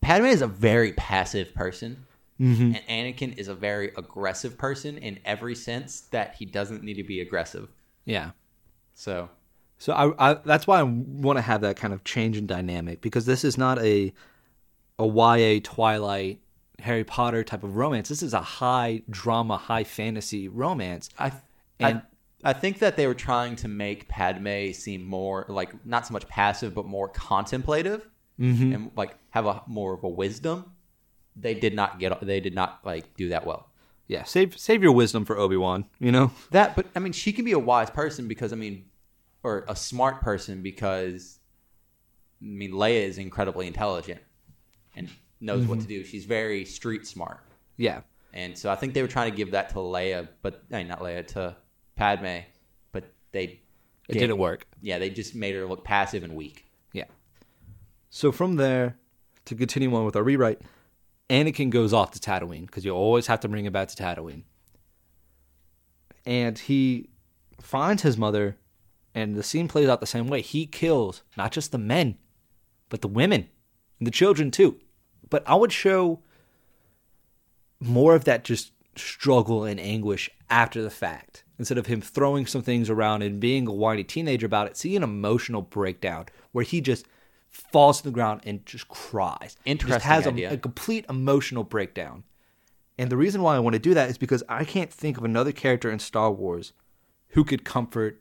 [0.00, 2.06] Padme is a very passive person,
[2.40, 2.72] Mm-hmm.
[2.76, 7.02] and Anakin is a very aggressive person in every sense that he doesn't need to
[7.04, 7.68] be aggressive.
[8.04, 8.30] Yeah.
[8.94, 9.28] So
[9.78, 13.00] So I, I that's why I want to have that kind of change in dynamic
[13.00, 14.12] because this is not a
[15.00, 16.40] a YA Twilight
[16.80, 18.08] Harry Potter type of romance.
[18.08, 21.08] This is a high drama, high fantasy romance.
[21.18, 21.32] I,
[21.80, 26.06] And- I, I think that they were trying to make Padme seem more like not
[26.06, 28.08] so much passive, but more contemplative,
[28.40, 28.72] Mm-hmm.
[28.72, 30.70] and like have a more of a wisdom.
[31.40, 32.20] They did not get.
[32.20, 33.68] They did not like do that well.
[34.06, 35.84] Yeah, save save your wisdom for Obi Wan.
[36.00, 36.32] You know.
[36.50, 38.86] That, but I mean, she can be a wise person because I mean,
[39.42, 41.38] or a smart person because
[42.40, 44.20] I mean, Leia is incredibly intelligent
[44.96, 45.08] and
[45.40, 45.88] knows what mm-hmm.
[45.88, 46.04] to do.
[46.04, 47.40] She's very street smart,
[47.76, 48.00] Yeah.
[48.32, 50.88] and so I think they were trying to give that to Leia, but I mean,
[50.88, 51.56] not Leia to
[51.96, 52.44] Padme,
[52.92, 53.60] but they
[54.08, 54.66] It didn't work.
[54.80, 56.64] Yeah, they just made her look passive and weak.
[56.92, 57.04] Yeah.
[58.10, 58.96] So from there,
[59.44, 60.60] to continue on with our rewrite,
[61.30, 64.42] Anakin goes off to Tatooine because you always have to bring him back to Tatooine.
[66.24, 67.10] And he
[67.60, 68.56] finds his mother,
[69.14, 70.40] and the scene plays out the same way.
[70.40, 72.16] He kills not just the men,
[72.88, 73.48] but the women
[73.98, 74.78] and the children too.
[75.30, 76.20] But I would show
[77.80, 82.62] more of that just struggle and anguish after the fact instead of him throwing some
[82.62, 86.80] things around and being a whiny teenager about it see an emotional breakdown where he
[86.80, 87.06] just
[87.72, 92.24] falls to the ground and just cries just Interesting has a, a complete emotional breakdown
[92.96, 95.24] and the reason why i want to do that is because i can't think of
[95.24, 96.72] another character in star wars
[97.28, 98.20] who could comfort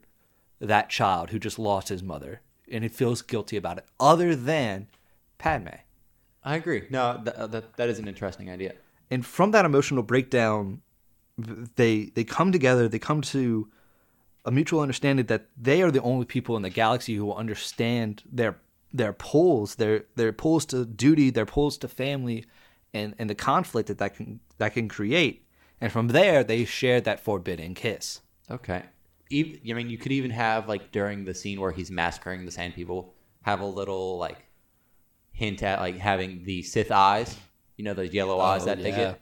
[0.59, 4.87] that child who just lost his mother and he feels guilty about it other than
[5.37, 5.69] padme
[6.43, 6.83] I agree.
[6.89, 8.73] No, that, uh, that that is an interesting idea.
[9.11, 10.81] and from that emotional breakdown
[11.75, 13.69] they they come together they come to
[14.45, 18.23] a mutual understanding that they are the only people in the galaxy who will understand
[18.31, 18.57] their
[18.93, 22.45] their pulls their their pulls to duty their pulls to family
[22.93, 25.45] and and the conflict that that can that can create
[25.81, 28.81] and from there they share that forbidden kiss Okay.
[29.29, 32.51] Even, I mean, you could even have like during the scene where he's massacring the
[32.51, 34.37] Sand People, have a little like
[35.33, 37.35] hint at like having the Sith eyes.
[37.75, 39.15] You know those yellow eyes Oh, that they yeah.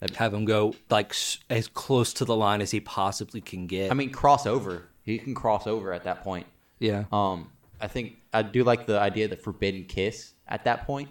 [0.00, 0.14] get.
[0.16, 3.90] Have him go like s- as close to the line as he possibly can get.
[3.90, 4.84] I mean, cross over.
[5.02, 6.46] He can cross over at that point.
[6.78, 7.04] yeah.
[7.10, 11.10] Um, I think I do like the idea of the forbidden kiss at that point.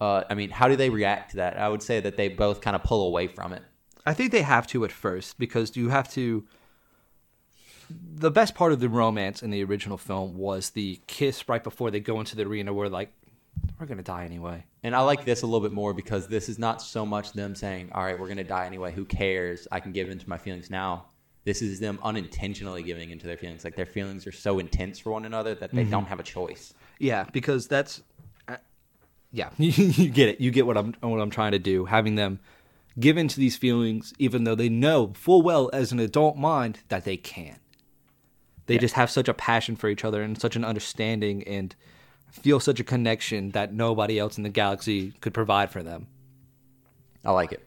[0.00, 1.58] Uh, I mean, how do they react to that?
[1.58, 3.62] I would say that they both kind of pull away from it.
[4.06, 6.46] I think they have to at first because you have to.
[8.14, 11.90] The best part of the romance in the original film was the kiss right before
[11.90, 13.12] they go into the arena, where like
[13.78, 14.64] we're gonna die anyway.
[14.82, 17.54] And I like this a little bit more because this is not so much them
[17.54, 18.92] saying, "All right, we're gonna die anyway.
[18.92, 19.68] Who cares?
[19.70, 21.06] I can give into my feelings now."
[21.44, 23.64] This is them unintentionally giving into their feelings.
[23.64, 26.74] Like their feelings are so intense for one another that they don't have a choice.
[26.98, 28.02] Yeah, because that's,
[28.46, 28.56] uh,
[29.32, 30.40] yeah, you get it.
[30.40, 31.86] You get what I'm what I'm trying to do.
[31.86, 32.40] Having them
[32.98, 37.04] give into these feelings, even though they know full well as an adult mind that
[37.04, 37.58] they can.
[38.66, 41.74] They just have such a passion for each other and such an understanding and
[42.30, 46.06] feel such a connection that nobody else in the galaxy could provide for them.
[47.24, 47.66] I like it.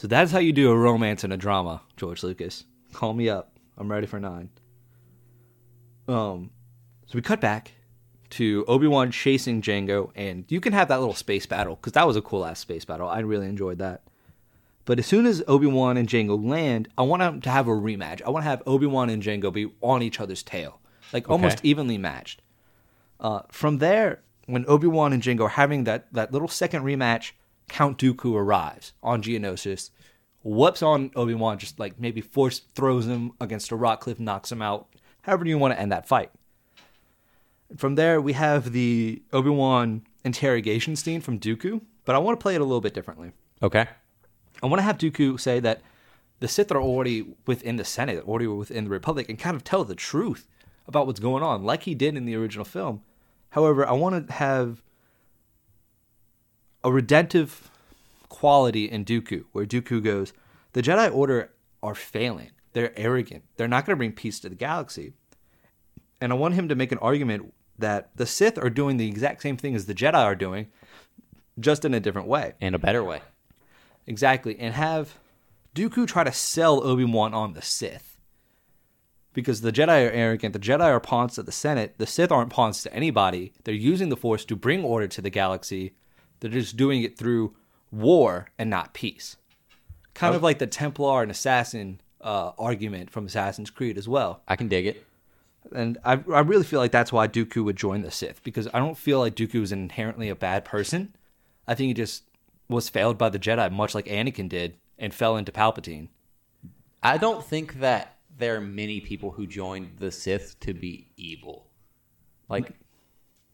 [0.00, 2.64] So that's how you do a romance and a drama, George Lucas.
[2.94, 3.58] Call me up.
[3.76, 4.48] I'm ready for nine.
[6.08, 6.52] Um,
[7.04, 7.72] so we cut back
[8.30, 12.06] to Obi Wan chasing Jango, and you can have that little space battle because that
[12.06, 13.10] was a cool ass space battle.
[13.10, 14.00] I really enjoyed that.
[14.86, 17.72] But as soon as Obi Wan and Jango land, I want them to have a
[17.72, 18.22] rematch.
[18.22, 20.80] I want to have Obi Wan and Jango be on each other's tail,
[21.12, 22.40] like almost evenly matched.
[23.20, 27.32] Uh, from there, when Obi Wan and Jango are having that, that little second rematch,
[27.70, 29.90] Count Dooku arrives on Geonosis,
[30.42, 34.50] whoops on Obi Wan, just like maybe force throws him against a rock cliff, knocks
[34.50, 34.88] him out.
[35.22, 36.30] However, you want to end that fight.
[37.76, 42.42] From there, we have the Obi Wan interrogation scene from Dooku, but I want to
[42.42, 43.32] play it a little bit differently.
[43.62, 43.86] Okay.
[44.62, 45.80] I want to have Dooku say that
[46.40, 49.84] the Sith are already within the Senate, already within the Republic, and kind of tell
[49.84, 50.48] the truth
[50.88, 53.02] about what's going on, like he did in the original film.
[53.50, 54.82] However, I want to have
[56.82, 57.70] a redemptive
[58.28, 60.32] quality in Dooku, where Dooku goes,
[60.72, 62.50] The Jedi Order are failing.
[62.72, 63.44] They're arrogant.
[63.56, 65.12] They're not going to bring peace to the galaxy.
[66.20, 69.42] And I want him to make an argument that the Sith are doing the exact
[69.42, 70.68] same thing as the Jedi are doing,
[71.58, 72.54] just in a different way.
[72.60, 73.22] In a better way.
[74.06, 75.14] Exactly, and have
[75.74, 78.18] Dooku try to sell Obi Wan on the Sith.
[79.32, 82.50] Because the Jedi are arrogant, the Jedi are pawns to the Senate, the Sith aren't
[82.50, 83.52] pawns to anybody.
[83.64, 85.94] They're using the Force to bring order to the galaxy.
[86.40, 87.54] They're just doing it through
[87.90, 89.36] war and not peace.
[90.14, 94.42] Kind of like the Templar and Assassin uh, argument from Assassin's Creed as well.
[94.48, 95.06] I can dig it.
[95.72, 98.78] And I, I really feel like that's why Dooku would join the Sith because I
[98.78, 101.14] don't feel like Dooku is inherently a bad person.
[101.68, 102.24] I think he just
[102.68, 106.08] was failed by the Jedi, much like Anakin did, and fell into Palpatine.
[107.02, 111.66] I don't think that there are many people who joined the Sith to be evil.
[112.48, 112.72] Like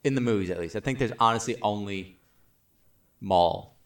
[0.04, 0.76] in the movies at least.
[0.76, 2.15] I think there's honestly only
[3.20, 3.76] Maul.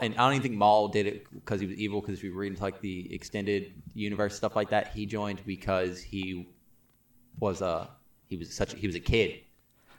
[0.00, 2.00] And I don't even think Maul did it because he was evil.
[2.00, 6.00] Because if you read into like the extended universe stuff like that, he joined because
[6.00, 6.48] he
[7.38, 7.90] was a
[8.28, 9.30] he was such a, he was a kid.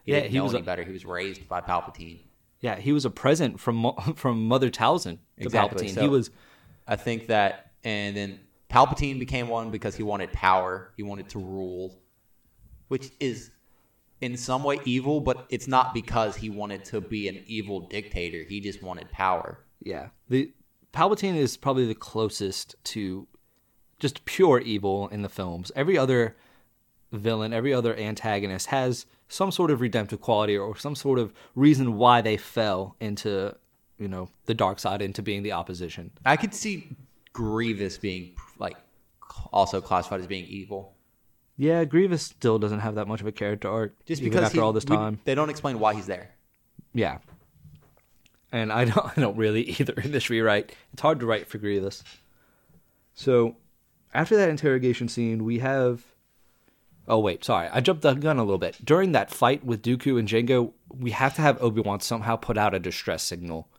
[0.03, 0.83] He Yeah, he was any a- better.
[0.83, 2.19] He was raised by Palpatine.
[2.59, 5.93] Yeah, he was a present from from Mother Talzin to Exactly, Palpatine.
[5.93, 6.31] so- he was
[6.85, 10.91] I think that, and then Palpatine became one because he wanted power.
[10.97, 11.97] He wanted to rule,
[12.89, 13.51] which is
[14.21, 18.43] in some way evil, but it's not because he wanted to be an evil dictator.
[18.43, 19.59] He just wanted power.
[19.81, 20.09] yeah.
[20.29, 20.51] The
[20.93, 23.27] Palpatine is probably the closest to
[23.99, 25.71] just pure evil in the films.
[25.75, 26.35] Every other
[27.11, 31.97] villain, every other antagonist has some sort of redemptive quality or some sort of reason
[31.97, 33.55] why they fell into,
[33.99, 36.11] you know, the dark side into being the opposition.
[36.25, 36.89] I could see
[37.33, 38.77] Grievous being like
[39.53, 40.95] also classified as being evil,
[41.57, 44.61] Yeah, Grievous still doesn't have that much of a character arc just because after he-
[44.61, 45.19] all this we- time.
[45.25, 46.29] they don't explain why he's there.
[46.93, 47.17] Yeah.
[48.51, 50.73] And I don't, I don't really either in this rewrite.
[50.93, 52.03] It's hard to write for Grievous.
[53.15, 53.55] So,
[54.13, 56.03] after that interrogation scene, we have.
[57.09, 57.69] Oh, wait, sorry.
[57.71, 58.77] I jumped the gun a little bit.
[58.83, 62.57] During that fight with Dooku and Jango, we have to have Obi Wan somehow put
[62.57, 63.69] out a distress signal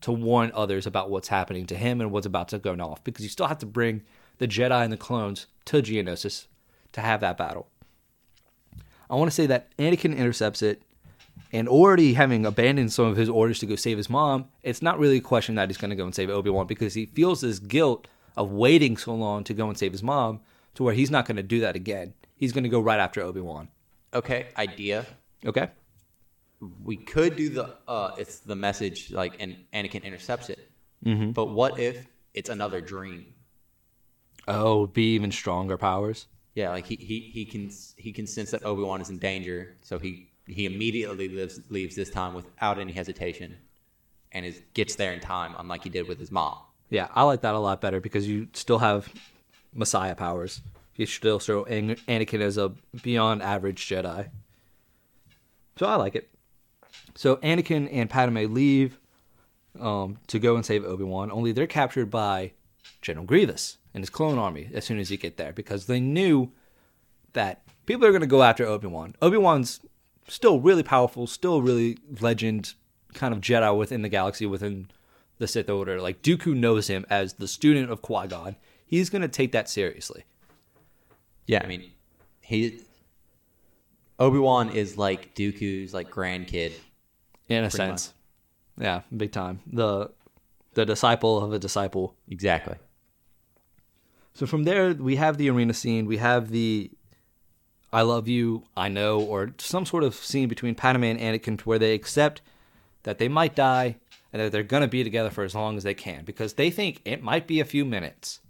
[0.00, 3.04] to warn others about what's happening to him and what's about to go off.
[3.04, 4.02] Because you still have to bring
[4.38, 6.46] the Jedi and the clones to Geonosis
[6.98, 7.68] to have that battle.
[9.10, 10.82] I want to say that Anakin intercepts it,
[11.52, 14.98] and already having abandoned some of his orders to go save his mom, it's not
[14.98, 17.40] really a question that he's going to go and save Obi Wan because he feels
[17.40, 18.06] this guilt
[18.36, 20.40] of waiting so long to go and save his mom
[20.74, 22.12] to where he's not going to do that again.
[22.36, 23.68] He's going to go right after Obi Wan.
[24.12, 25.06] Okay, idea.
[25.46, 25.68] Okay.
[26.84, 30.70] we could do the uh it's the message like and Anakin intercepts it.
[31.04, 31.30] Mm-hmm.
[31.30, 33.32] But what if it's another dream?
[34.46, 36.26] Oh, be even stronger powers.
[36.58, 39.76] Yeah, like he he, he can he can sense that Obi Wan is in danger,
[39.80, 43.56] so he he immediately lives leaves this time without any hesitation.
[44.32, 46.58] and is gets there in time, unlike he did with his mom.
[46.90, 49.08] Yeah, I like that a lot better because you still have
[49.72, 50.60] Messiah powers.
[50.96, 54.30] You still show Anakin as a beyond average Jedi.
[55.76, 56.28] So I like it.
[57.14, 58.98] So Anakin and Padme leave
[59.78, 61.30] um, to go and save Obi Wan.
[61.30, 62.50] Only they're captured by
[63.00, 66.50] General Grievous and his clone army as soon as you get there because they knew
[67.32, 69.14] that people are going to go after Obi Wan.
[69.22, 69.80] Obi Wan's
[70.28, 72.74] still really powerful, still really legend
[73.14, 74.88] kind of Jedi within the galaxy, within
[75.38, 76.00] the Sith Order.
[76.00, 78.56] Like Dooku knows him as the student of Qui Gon.
[78.86, 80.24] He's going to take that seriously.
[81.46, 81.90] Yeah, I mean,
[82.42, 82.80] he
[84.18, 86.72] Obi Wan is like Dooku's like grandkid.
[87.48, 88.12] in a sense.
[88.78, 89.60] Yeah, big time.
[89.66, 90.10] The
[90.74, 92.14] the disciple of a disciple.
[92.28, 92.76] Exactly.
[94.34, 96.06] So from there, we have the arena scene.
[96.06, 96.90] We have the
[97.92, 101.78] "I love you, I know," or some sort of scene between Padme and Anakin, where
[101.78, 102.40] they accept
[103.02, 103.96] that they might die
[104.32, 107.00] and that they're gonna be together for as long as they can because they think
[107.04, 108.40] it might be a few minutes.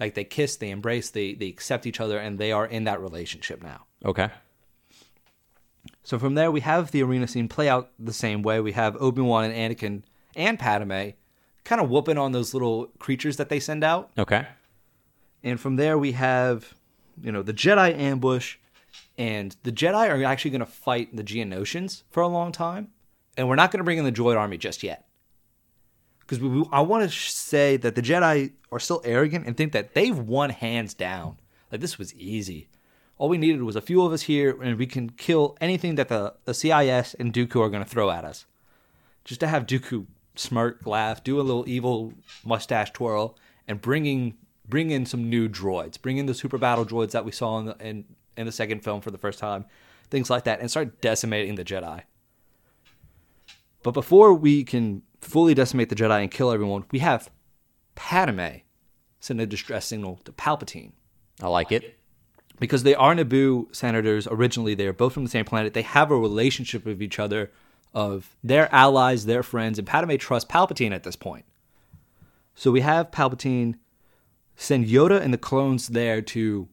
[0.00, 3.00] Like they kiss, they embrace, they they accept each other, and they are in that
[3.00, 3.84] relationship now.
[4.04, 4.30] Okay.
[6.02, 8.60] So from there, we have the arena scene play out the same way.
[8.60, 10.02] We have Obi Wan and Anakin
[10.34, 11.10] and Padme
[11.64, 14.10] kind of whooping on those little creatures that they send out.
[14.16, 14.46] Okay.
[15.46, 16.74] And from there, we have,
[17.22, 18.56] you know, the Jedi ambush,
[19.16, 22.88] and the Jedi are actually going to fight the Geonosians for a long time,
[23.36, 25.06] and we're not going to bring in the Droid army just yet,
[26.18, 26.40] because
[26.72, 30.18] I want to sh- say that the Jedi are still arrogant and think that they've
[30.18, 31.38] won hands down.
[31.70, 32.68] Like this was easy.
[33.16, 36.08] All we needed was a few of us here, and we can kill anything that
[36.08, 38.46] the, the CIS and Dooku are going to throw at us.
[39.24, 44.90] Just to have Dooku smirk, laugh, do a little evil mustache twirl, and bringing bring
[44.90, 47.76] in some new droids, bring in the super battle droids that we saw in the
[47.80, 48.04] in,
[48.36, 49.64] in the second film for the first time,
[50.10, 52.02] things like that, and start decimating the Jedi.
[53.82, 57.30] But before we can fully decimate the Jedi and kill everyone, we have
[57.94, 58.58] Padme
[59.20, 60.92] send a distress signal to Palpatine
[61.40, 61.98] I like it.
[62.58, 64.74] because they are Naboo senators originally.
[64.74, 65.74] They are both from the same planet.
[65.74, 67.50] They have a relationship with each other
[67.92, 71.44] of their allies, their friends, and Padme trusts Palpatine at this point.
[72.54, 73.76] So we have Palpatine
[74.56, 76.68] send Yoda and the clones there to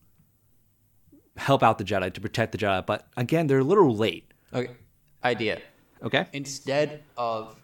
[1.37, 2.85] help out the Jedi, to protect the Jedi.
[2.85, 4.33] But again, they're a little late.
[4.53, 4.71] Okay.
[5.23, 5.61] Idea.
[6.01, 6.27] Okay?
[6.33, 7.55] Instead of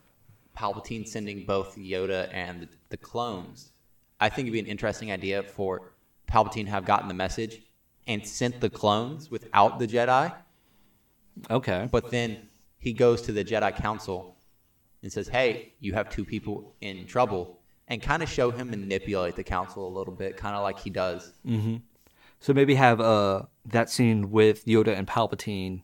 [0.57, 3.71] Palpatine sending both Yoda and the, clones,
[4.19, 5.91] I think it'd be an interesting idea for
[6.29, 7.61] Palpatine to have gotten the message
[8.07, 10.33] and sent the clones without the Jedi,
[11.49, 11.87] Okay.
[11.91, 14.35] but then he goes to the Jedi Council
[15.03, 17.58] and says, "Hey, you have two people in trouble,"
[17.89, 20.89] and kind of show him manipulate the council a little bit, kind of like he
[20.89, 21.33] does.
[22.39, 25.81] So maybe have uh that scene with Yoda and Palpatine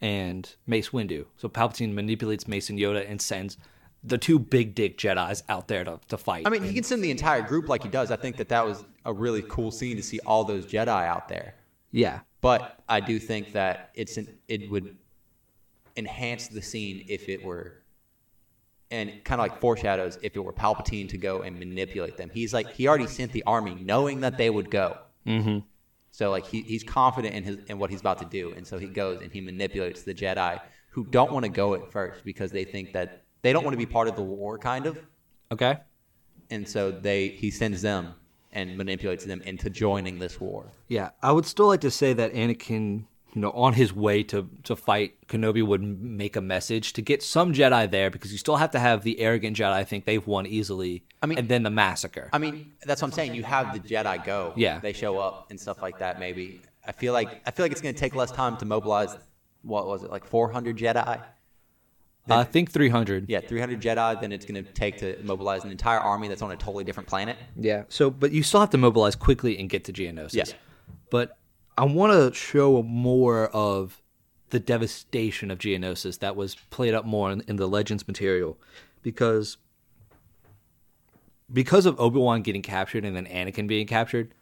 [0.00, 1.26] and Mace Windu.
[1.36, 3.58] So Palpatine manipulates Mace and Yoda and sends
[4.02, 6.46] the two big dick Jedi's out there to, to fight.
[6.46, 8.10] I mean, he can send the entire group like he does.
[8.10, 11.28] I think that that was a really cool scene to see all those Jedi out
[11.28, 11.54] there.
[11.90, 12.20] yeah.
[12.40, 14.96] But I do think that it's an, it would
[15.98, 17.79] enhance the scene if it were,
[18.90, 22.30] and kind of like foreshadows if it were Palpatine to go and manipulate them.
[22.32, 24.98] He's like he already sent the army knowing that they would go.
[25.26, 25.58] Mm-hmm.
[26.12, 28.78] So like he, he's confident in his in what he's about to do, and so
[28.78, 32.50] he goes and he manipulates the Jedi who don't want to go at first because
[32.50, 34.98] they think that they don't want to be part of the war, kind of,
[35.52, 35.78] Okay.
[36.50, 38.14] and so they he sends them
[38.52, 40.66] and manipulates them into joining this war.
[40.88, 41.10] Yeah.
[41.22, 44.74] I would still like to say that Anakin, you know, on his way to, to
[44.76, 48.70] fight Kenobi would make a message to get some Jedi there because you still have
[48.72, 51.04] to have the arrogant Jedi I think they've won easily.
[51.22, 52.28] I mean- and then the massacre.
[52.32, 53.34] I mean, that's what I'm saying.
[53.34, 54.52] You have the Jedi go.
[54.56, 54.78] Yeah.
[54.80, 56.18] They show up and stuff like that.
[56.18, 59.16] Maybe I feel like I feel like it's going to take less time to mobilize.
[59.62, 61.22] What was it like 400 Jedi?
[62.28, 63.28] Uh, I think 300.
[63.28, 64.20] Yeah, 300 Jedi.
[64.20, 67.08] Than it's going to take to mobilize an entire army that's on a totally different
[67.08, 67.36] planet.
[67.56, 67.84] Yeah.
[67.88, 70.34] So, but you still have to mobilize quickly and get to Geonosis.
[70.34, 70.44] Yeah.
[71.10, 71.36] But
[71.80, 74.02] I want to show more of
[74.50, 78.58] the devastation of Geonosis that was played up more in, in the Legends material,
[79.00, 79.56] because
[81.50, 84.34] because of Obi Wan getting captured and then Anakin being captured,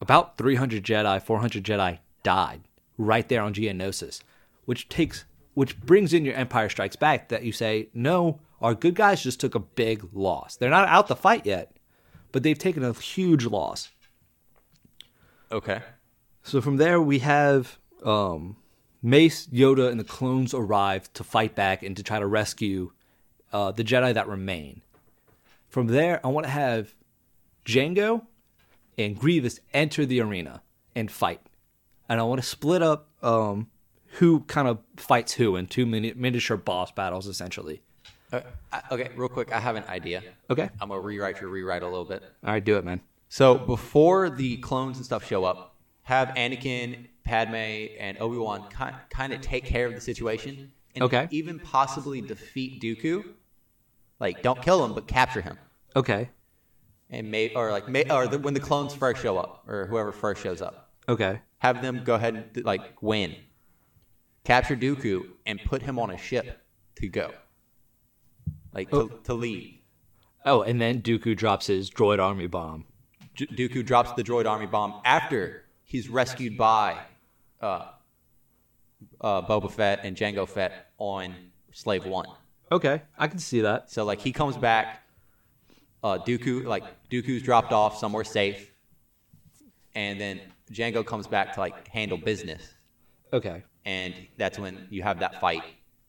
[0.00, 2.60] about 300 Jedi, 400 Jedi died
[2.96, 4.22] right there on Geonosis,
[4.64, 5.24] which takes
[5.54, 9.40] which brings in your Empire Strikes Back that you say, no, our good guys just
[9.40, 10.54] took a big loss.
[10.54, 11.76] They're not out the fight yet,
[12.30, 13.90] but they've taken a huge loss.
[15.50, 15.80] Okay.
[16.42, 18.56] So from there, we have um,
[19.02, 22.92] Mace, Yoda, and the clones arrive to fight back and to try to rescue
[23.52, 24.82] uh, the Jedi that remain.
[25.68, 26.94] From there, I want to have
[27.64, 28.26] Jango
[28.98, 30.62] and Grievous enter the arena
[30.94, 31.40] and fight.
[32.08, 33.68] And I want to split up um,
[34.18, 37.82] who kind of fights who in two mini- miniature boss battles, essentially.
[38.32, 38.40] Uh,
[38.90, 40.22] okay, real quick, I have an idea.
[40.50, 40.68] Okay.
[40.80, 42.22] I'm gonna rewrite your rewrite a little bit.
[42.44, 43.00] All right, do it, man.
[43.28, 45.71] So before the clones and stuff show up,
[46.02, 51.04] have Anakin, Padme, and Obi Wan kind kind of take care of the situation, and
[51.04, 51.28] Okay.
[51.30, 53.24] even possibly defeat Dooku.
[54.20, 55.58] Like, don't kill him, but capture him,
[55.96, 56.30] Okay.
[57.10, 60.12] and may or like may or the, when the clones first show up, or whoever
[60.12, 61.40] first shows up, Okay.
[61.58, 63.34] have them go ahead and like win,
[64.44, 66.64] capture Dooku, and put him on a ship
[66.96, 67.32] to go,
[68.72, 69.08] like to, oh.
[69.24, 69.78] to leave.
[70.44, 72.84] Oh, and then Dooku drops his droid army bomb.
[73.36, 75.61] Dooku drops the droid army bomb after
[75.92, 76.98] he's rescued by
[77.60, 77.84] uh,
[79.20, 81.34] uh, Boba Fett and Jango Fett on
[81.72, 82.26] Slave One.
[82.72, 83.90] Okay, I can see that.
[83.90, 85.02] So like he comes back,
[86.02, 88.72] uh, Dooku like Dooku's dropped off somewhere safe,
[89.94, 90.40] and then
[90.72, 92.62] Jango comes back to like handle business,
[93.32, 93.62] Okay.
[93.84, 95.62] and that's when you have that fight,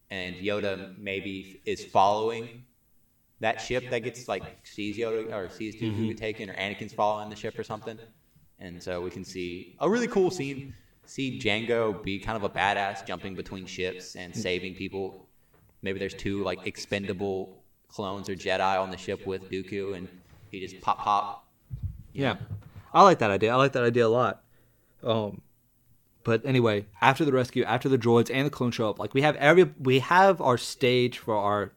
[0.09, 2.63] and Yoda maybe is following
[3.41, 7.29] that ship that gets like sees Yoda or sees Dooku get taken, or Anakin's following
[7.29, 7.99] the ship or something,
[8.60, 10.74] and so we can see a really cool scene.
[11.06, 15.28] See Jango be kind of a badass, jumping between ships and saving people.
[15.82, 20.08] Maybe there's two like expendable clones or Jedi on the ship with Dooku, and
[20.49, 21.47] he just pop pop.
[22.14, 22.38] Yeah,
[22.93, 23.51] I like that idea.
[23.51, 24.43] I like that idea a lot.
[25.04, 25.41] Um,
[26.24, 29.22] but anyway, after the rescue, after the droids and the clone show up, like we
[29.22, 31.74] have every we have our stage for our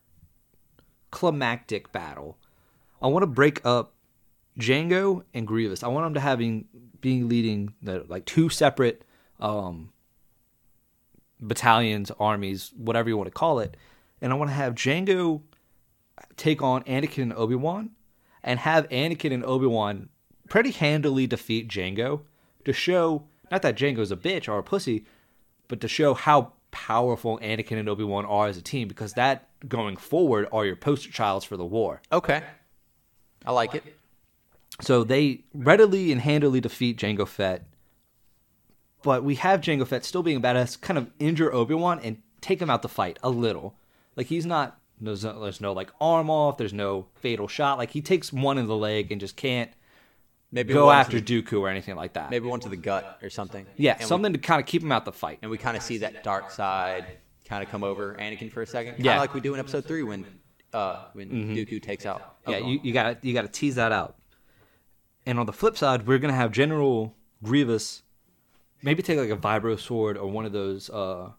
[1.11, 2.39] climactic battle.
[3.03, 3.95] I want to break up
[4.59, 5.83] Jango and Grievous.
[5.83, 6.67] I want them to having
[7.01, 9.05] being leading the like two separate
[9.41, 9.93] um
[11.39, 13.77] battalions, armies, whatever you want to call it,
[14.23, 15.43] and I want to have Jango
[16.37, 17.91] take on Anakin and Obi Wan,
[18.43, 20.09] and have Anakin and Obi Wan
[20.49, 22.23] pretty handily defeat Jango
[22.65, 25.05] to show not that Jango's a bitch or a pussy,
[25.69, 29.49] but to show how powerful Anakin and Obi Wan are as a team, because that
[29.69, 32.01] going forward are your poster childs for the war.
[32.11, 32.43] Okay,
[33.45, 33.85] I like it.
[34.81, 37.65] So they readily and handily defeat Jango Fett.
[39.03, 42.21] But we have Jango Fett still being a badass, kind of injure Obi Wan and
[42.41, 43.77] take him out the fight a little.
[44.17, 47.79] Like he's not there's no, there's no like arm off, there's no fatal shot.
[47.79, 49.71] Like he takes one in the leg and just can't
[50.53, 52.31] Maybe go after the, Dooku or anything like that.
[52.31, 53.67] maybe one to the gut or something.
[53.77, 55.39] yeah, And we- something to kind of keep him out the fight.
[55.43, 57.05] and we kind of see that dark side
[57.47, 58.93] kind of come over Anakin for a second.
[58.93, 59.21] Kind of Yeah.
[59.21, 60.25] like we do in Episode Three when
[60.73, 62.37] uh, when Dooku takes out.
[62.49, 62.73] Yeah, Obi-Wan.
[62.73, 64.17] you, you gotta you gotta tease that out.
[65.27, 68.03] And on the flip side, we're gonna have General Grievous
[68.83, 71.31] maybe take like a vibro sword or one of those uh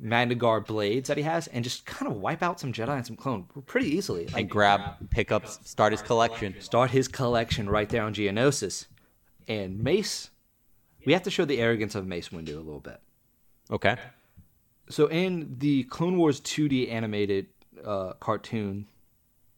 [0.00, 3.16] Magnagar blades that he has and just kind of wipe out some Jedi and some
[3.16, 4.26] clone pretty easily.
[4.26, 6.54] Like and grab, pick up, start his collection.
[6.60, 8.86] start his collection right there on Geonosis.
[9.48, 10.30] And Mace
[11.04, 13.00] we have to show the arrogance of Mace Windu a little bit.
[13.70, 13.96] Okay.
[14.88, 17.46] So in the Clone Wars 2D animated
[17.84, 18.86] uh, cartoon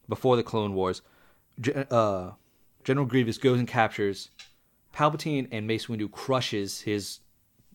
[0.07, 1.01] before the Clone Wars,
[1.89, 2.31] uh,
[2.83, 4.29] General Grievous goes and captures
[4.93, 7.19] Palpatine, and Mace Windu crushes his,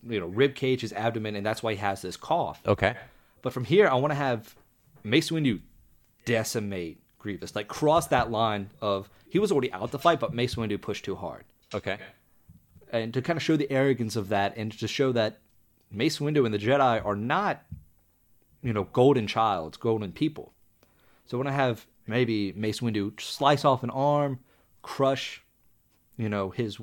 [0.08, 2.60] you know, rib cage, his abdomen, and that's why he has this cough.
[2.66, 2.94] Okay.
[3.42, 4.54] But from here, I want to have
[5.02, 5.60] Mace Windu
[6.24, 10.54] decimate Grievous, like cross that line of he was already out the fight, but Mace
[10.54, 11.44] Windu pushed too hard
[11.74, 11.98] Okay.
[12.92, 15.38] and to kind of show the arrogance of that and to show that
[15.90, 17.62] Mace Windu and the Jedi are not,
[18.62, 20.52] you know, golden childs, golden people.
[21.26, 24.38] So when I have maybe Mace Windu slice off an arm,
[24.82, 25.42] crush,
[26.16, 26.78] you know, his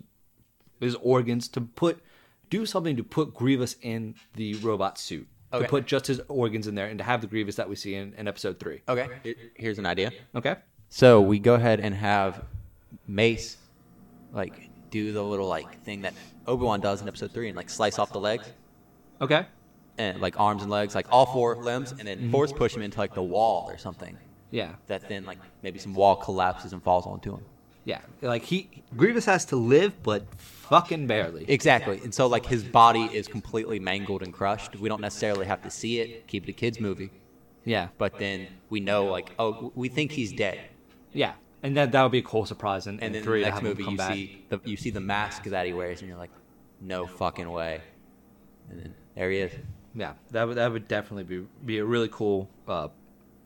[0.79, 2.01] his organs to put
[2.49, 5.27] do something to put Grievous in the robot suit.
[5.53, 5.63] Okay.
[5.63, 7.95] To put just his organs in there and to have the Grievous that we see
[7.95, 8.81] in, in episode three.
[8.89, 9.07] Okay.
[9.23, 10.11] Here- Here's an idea.
[10.35, 10.55] Okay?
[10.89, 12.43] So we go ahead and have
[13.07, 13.57] Mace,
[14.33, 16.13] like, do the little like thing that
[16.47, 18.47] Obi Wan does in Episode Three, and like slice off the legs
[19.19, 19.45] Okay.
[19.97, 22.31] and like arms and legs, like all four limbs, and then mm-hmm.
[22.31, 24.17] force push him into like the wall or something.
[24.51, 24.75] Yeah.
[24.87, 27.43] That then like maybe some wall collapses and falls onto him.
[27.85, 28.01] Yeah.
[28.21, 31.45] Like he Grievous has to live, but fucking barely.
[31.47, 31.99] Exactly.
[32.03, 34.75] And so like his body is completely mangled and crushed.
[34.75, 36.27] We don't necessarily have to see it.
[36.27, 37.11] Keep it a kids movie.
[37.63, 37.89] Yeah.
[37.97, 40.59] But then we know like oh we think he's dead.
[41.13, 41.33] Yeah,
[41.63, 43.83] and that that would be a cool surprise in And then three the next movie
[43.83, 44.13] come you back.
[44.13, 46.31] see the you see the mask that he wears and you're like
[46.81, 47.81] no fucking way.
[48.69, 49.51] And then there he is.
[49.93, 52.87] Yeah, that would that would definitely be be a really cool uh,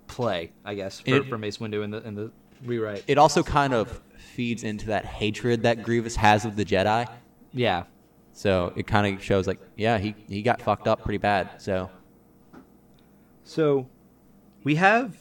[0.08, 2.32] play, I guess, for, It- for Mace Windu in the in the
[2.66, 3.04] rewrite.
[3.08, 4.02] It also kind of
[4.40, 7.06] feeds into that hatred that Grievous has of the Jedi.
[7.52, 7.84] yeah,
[8.32, 11.50] So it kind of shows like yeah he he got fucked up pretty bad.
[11.58, 11.90] So
[13.44, 13.90] so
[14.64, 15.18] we have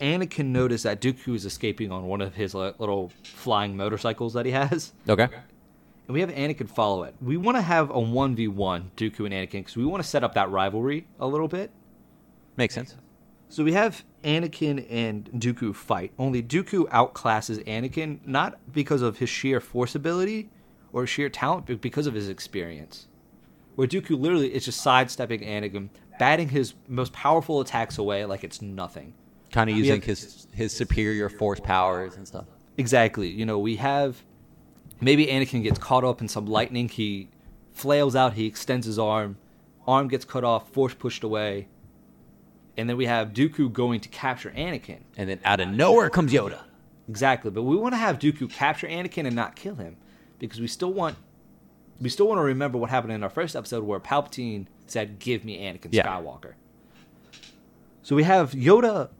[0.00, 4.52] Anakin notice that Dooku is escaping on one of his little flying motorcycles that he
[4.52, 5.28] has, okay.
[6.06, 7.16] and we have Anakin follow it.
[7.20, 10.08] We want to have a one v one Dooku and Anakin because we want to
[10.08, 11.72] set up that rivalry a little bit.
[12.56, 12.94] Makes sense.
[13.48, 16.12] So we have Anakin and Dooku fight.
[16.18, 20.50] Only Dooku outclasses Anakin not because of his sheer force ability
[20.92, 23.08] or sheer talent, but because of his experience.
[23.74, 28.60] Where Dooku literally is just sidestepping Anakin, batting his most powerful attacks away like it's
[28.60, 29.14] nothing.
[29.50, 32.46] Kind of using have- his his superior force powers and stuff.
[32.78, 33.28] Exactly.
[33.28, 34.22] You know, we have
[35.00, 36.88] maybe Anakin gets caught up in some lightning.
[36.88, 37.28] He
[37.72, 38.34] flails out.
[38.34, 39.36] He extends his arm.
[39.86, 40.70] Arm gets cut off.
[40.70, 41.68] Force pushed away.
[42.76, 45.00] And then we have Dooku going to capture Anakin.
[45.16, 46.60] And then out of nowhere comes Yoda.
[47.08, 47.50] Exactly.
[47.50, 49.96] But we want to have Dooku capture Anakin and not kill him
[50.38, 51.16] because we still want
[52.00, 55.44] we still want to remember what happened in our first episode where Palpatine said, "Give
[55.44, 56.06] me Anakin Yeah.
[56.06, 56.54] Skywalker."
[58.02, 59.10] So we have Yoda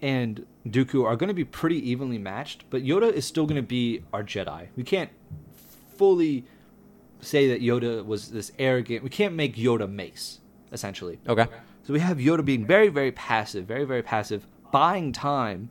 [0.00, 3.66] and Dooku are going to be pretty evenly matched, but Yoda is still going to
[3.66, 4.68] be our Jedi.
[4.76, 5.10] We can't
[5.96, 6.44] fully
[7.20, 9.02] say that Yoda was this arrogant.
[9.02, 11.18] We can't make Yoda Mace, essentially.
[11.26, 11.46] Okay.
[11.86, 15.70] So we have Yoda being very, very passive, very, very passive, buying time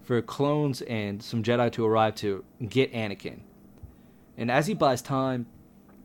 [0.00, 3.40] for clones and some Jedi to arrive to get Anakin.
[4.38, 5.44] And as he buys time,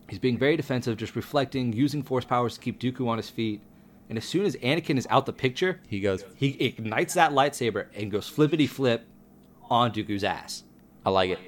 [0.09, 3.61] he's being very defensive, just reflecting, using force powers to keep Dooku on his feet.
[4.09, 6.25] And as soon as Anakin is out the picture, He goes.
[6.35, 9.05] he ignites that lightsaber and goes flippity flip
[9.69, 10.65] on Dooku's ass.
[11.05, 11.39] I like it.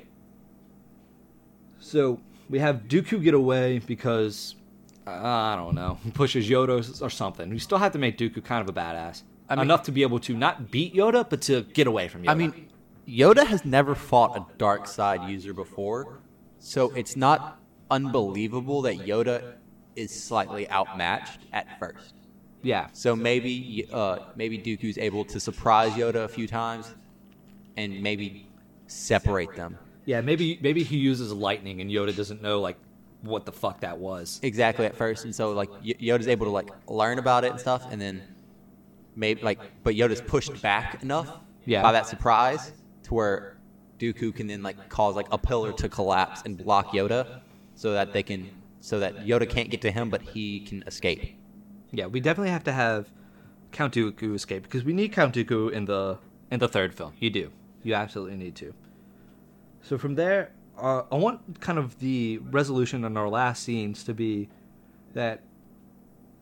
[1.82, 4.56] So we have Dooku get away because
[5.10, 7.50] I don't know, pushes Yoda or something.
[7.50, 10.02] We still have to make Dooku kind of a badass I mean- enough to be
[10.02, 12.30] able to not beat Yoda, but to get away from Yoda.
[12.30, 12.68] I mean,
[13.08, 16.20] Yoda has never fought a dark side user before,
[16.60, 19.54] so it's not unbelievable that Yoda
[19.96, 22.14] is slightly outmatched at first.
[22.62, 26.94] yeah, So maybe uh, maybe Dooku's able to surprise Yoda a few times,
[27.78, 28.48] and maybe
[28.88, 29.78] separate them.
[30.06, 30.20] yeah.
[30.22, 32.78] Maybe maybe he uses lightning and Yoda doesn't know like
[33.22, 34.40] what the fuck that was.
[34.44, 37.86] exactly at first, and so like Yoda's able to like learn about it and stuff,
[37.92, 38.22] and then
[39.16, 41.30] maybe like, but Yoda's pushed back enough
[41.66, 41.82] Yeah.
[41.82, 42.72] by that surprise
[43.04, 43.58] to where
[44.00, 47.42] Dooku can then like cause like a pillar to collapse and block Yoda,
[47.76, 48.50] so that they can
[48.80, 51.36] so that Yoda can't get to him, but he can escape.
[51.92, 53.10] Yeah, we definitely have to have
[53.72, 56.20] Count Dooku escape because we need Count Dooku in the
[56.52, 57.14] in the third film.
[57.20, 57.52] You do.
[57.84, 58.74] You absolutely need to.
[59.82, 64.14] So from there, uh, I want kind of the resolution in our last scenes to
[64.14, 64.50] be
[65.14, 65.42] that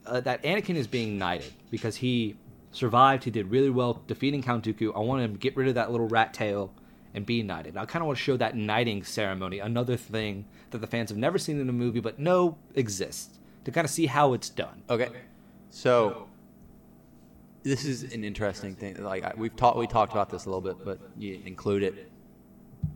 [0.06, 2.36] uh, that Anakin is being knighted because he
[2.72, 3.24] survived.
[3.24, 4.96] He did really well defeating Count Dooku.
[4.96, 6.74] I want him to get rid of that little rat tail
[7.14, 7.78] and be knighted.
[7.78, 11.18] I kind of want to show that knighting ceremony, another thing that the fans have
[11.18, 14.84] never seen in a movie but know exists, to kind of see how it's done.
[14.90, 15.10] Okay,
[15.70, 16.28] so
[17.64, 19.02] this is an interesting thing.
[19.02, 22.12] Like I- we've talked, we talked about this a little bit, but you include it.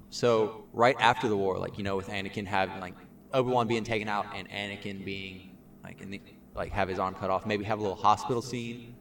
[0.10, 2.96] So right after the war, like you know, with Anakin having like
[3.34, 6.22] Obi Wan being taken out and Anakin being like in the,
[6.56, 8.96] like have his arm cut off, maybe have a little hospital scene.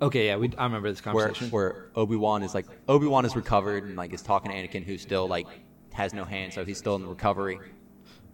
[0.00, 1.50] Okay, yeah, we, I remember this where conversation.
[1.50, 4.84] where Obi Wan is like Obi Wan is recovered and like is talking to Anakin,
[4.84, 5.46] who still like
[5.92, 7.58] has no hand, so he's still in the recovery,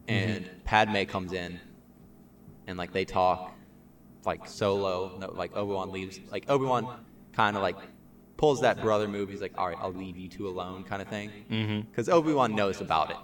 [0.09, 0.61] and mm-hmm.
[0.65, 1.61] Padme comes in,
[2.67, 3.55] and like they talk,
[4.25, 7.77] like solo, no, like Obi Wan leaves, like Obi Wan kind of like
[8.43, 9.31] pulls that brother move.
[9.31, 11.89] He's like, all right, I'll leave you two alone, kind of thing, mm-hmm.
[11.89, 13.17] because Obi Wan knows about it,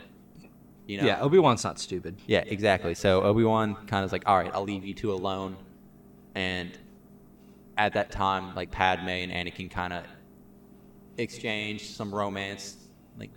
[0.86, 1.04] you know.
[1.04, 2.16] Yeah, Obi Wan's not stupid.
[2.28, 2.94] Yeah, exactly.
[2.94, 5.56] So Obi Wan kind of is like, all right, I'll leave you two alone.
[6.36, 6.70] And
[7.76, 10.04] at that time, like Padme and Anakin kind of
[11.16, 12.76] exchange some romance,
[13.18, 13.32] like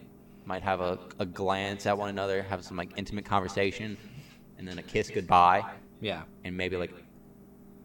[0.46, 3.98] might have a, a glance at one another, have some like intimate conversation,
[4.60, 5.66] and then a kiss goodbye,
[6.00, 6.94] Yeah, and maybe like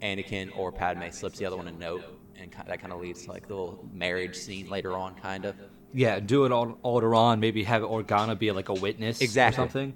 [0.03, 2.05] Anakin or Padme slips the other one a note,
[2.41, 5.55] and that kind of leads to like the little marriage scene later on, kind of.
[5.93, 6.21] yeah.
[6.21, 7.41] Do it all later on.
[7.41, 9.63] Maybe have Organa be like a witness Exactly.
[9.65, 9.95] or something.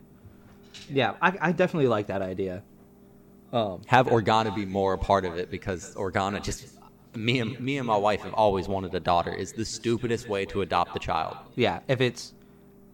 [0.89, 2.63] Yeah, I, I definitely like that idea.
[3.53, 6.79] Um, have Organa be more a part of it because Organa just
[7.15, 9.33] me and me and my wife have always wanted a daughter.
[9.35, 11.37] Is the stupidest way to adopt a child.
[11.57, 12.33] yeah, if it's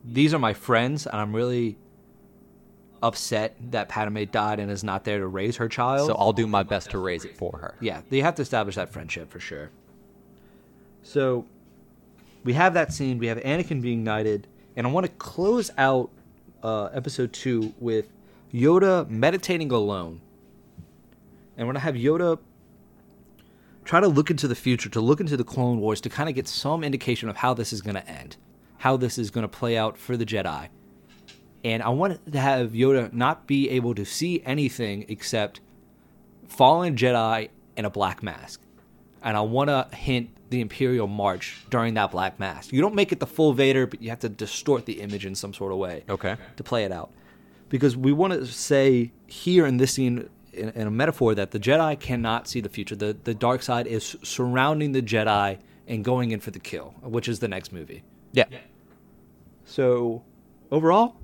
[0.05, 1.77] these are my friends and I'm really
[3.07, 6.07] upset that Padme died and is not there to raise her child.
[6.09, 7.75] So I'll do my best to raise it for her.
[7.81, 9.71] yeah, they have to establish that friendship for sure.
[11.03, 11.47] So
[12.45, 13.19] we have that scene.
[13.19, 16.11] We have Anakin being knighted, and I want to close out
[16.63, 18.09] uh, episode two with
[18.53, 20.21] Yoda meditating alone.
[21.57, 22.39] And we're gonna have Yoda
[23.85, 26.35] try to look into the future, to look into the Clone Wars, to kind of
[26.35, 28.37] get some indication of how this is gonna end,
[28.79, 30.69] how this is gonna play out for the Jedi.
[31.67, 35.59] And I want to have Yoda not be able to see anything except
[36.47, 38.61] fallen Jedi and a black mask.
[39.21, 42.73] And I want to hint the Imperial March during that black mask.
[42.73, 45.35] You don't make it the full Vader, but you have to distort the image in
[45.35, 46.37] some sort of way Okay.
[46.57, 47.11] to play it out.
[47.69, 51.59] Because we want to say here in this scene, in, in a metaphor that the
[51.59, 52.95] Jedi cannot see the future.
[52.95, 55.59] The the dark side is surrounding the Jedi
[55.89, 58.05] and going in for the kill, which is the next movie.
[58.33, 58.45] Yeah.
[59.65, 60.23] So
[60.71, 61.17] overall,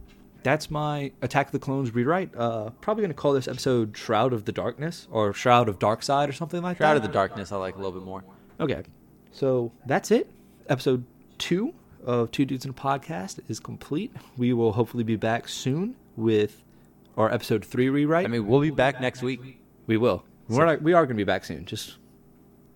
[0.42, 2.34] that's my Attack of the Clones rewrite.
[2.36, 6.28] Uh, probably gonna call this episode Shroud of the Darkness or Shroud of Dark Side
[6.28, 6.90] or something like Shroud that.
[6.92, 8.24] Shroud of the Darkness, I like a little bit more.
[8.60, 8.82] Okay.
[9.32, 10.28] So that's it.
[10.68, 11.04] Episode
[11.38, 11.74] two
[12.04, 14.12] of Two Dudes in a Podcast is complete.
[14.36, 16.62] We will hopefully be back soon with
[17.16, 18.24] our episode three rewrite.
[18.24, 19.60] I mean, we'll be back next week.
[19.86, 20.24] we will.
[20.48, 21.64] We're not, we are going to be back soon.
[21.64, 21.96] Just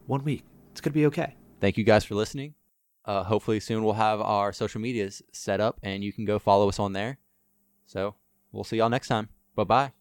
[0.07, 0.45] one week.
[0.73, 1.35] It's going to be okay.
[1.61, 2.55] Thank you guys for listening.
[3.05, 6.69] Uh, hopefully, soon we'll have our social medias set up and you can go follow
[6.69, 7.19] us on there.
[7.87, 8.14] So,
[8.53, 9.28] we'll see y'all next time.
[9.55, 9.97] Bye bye.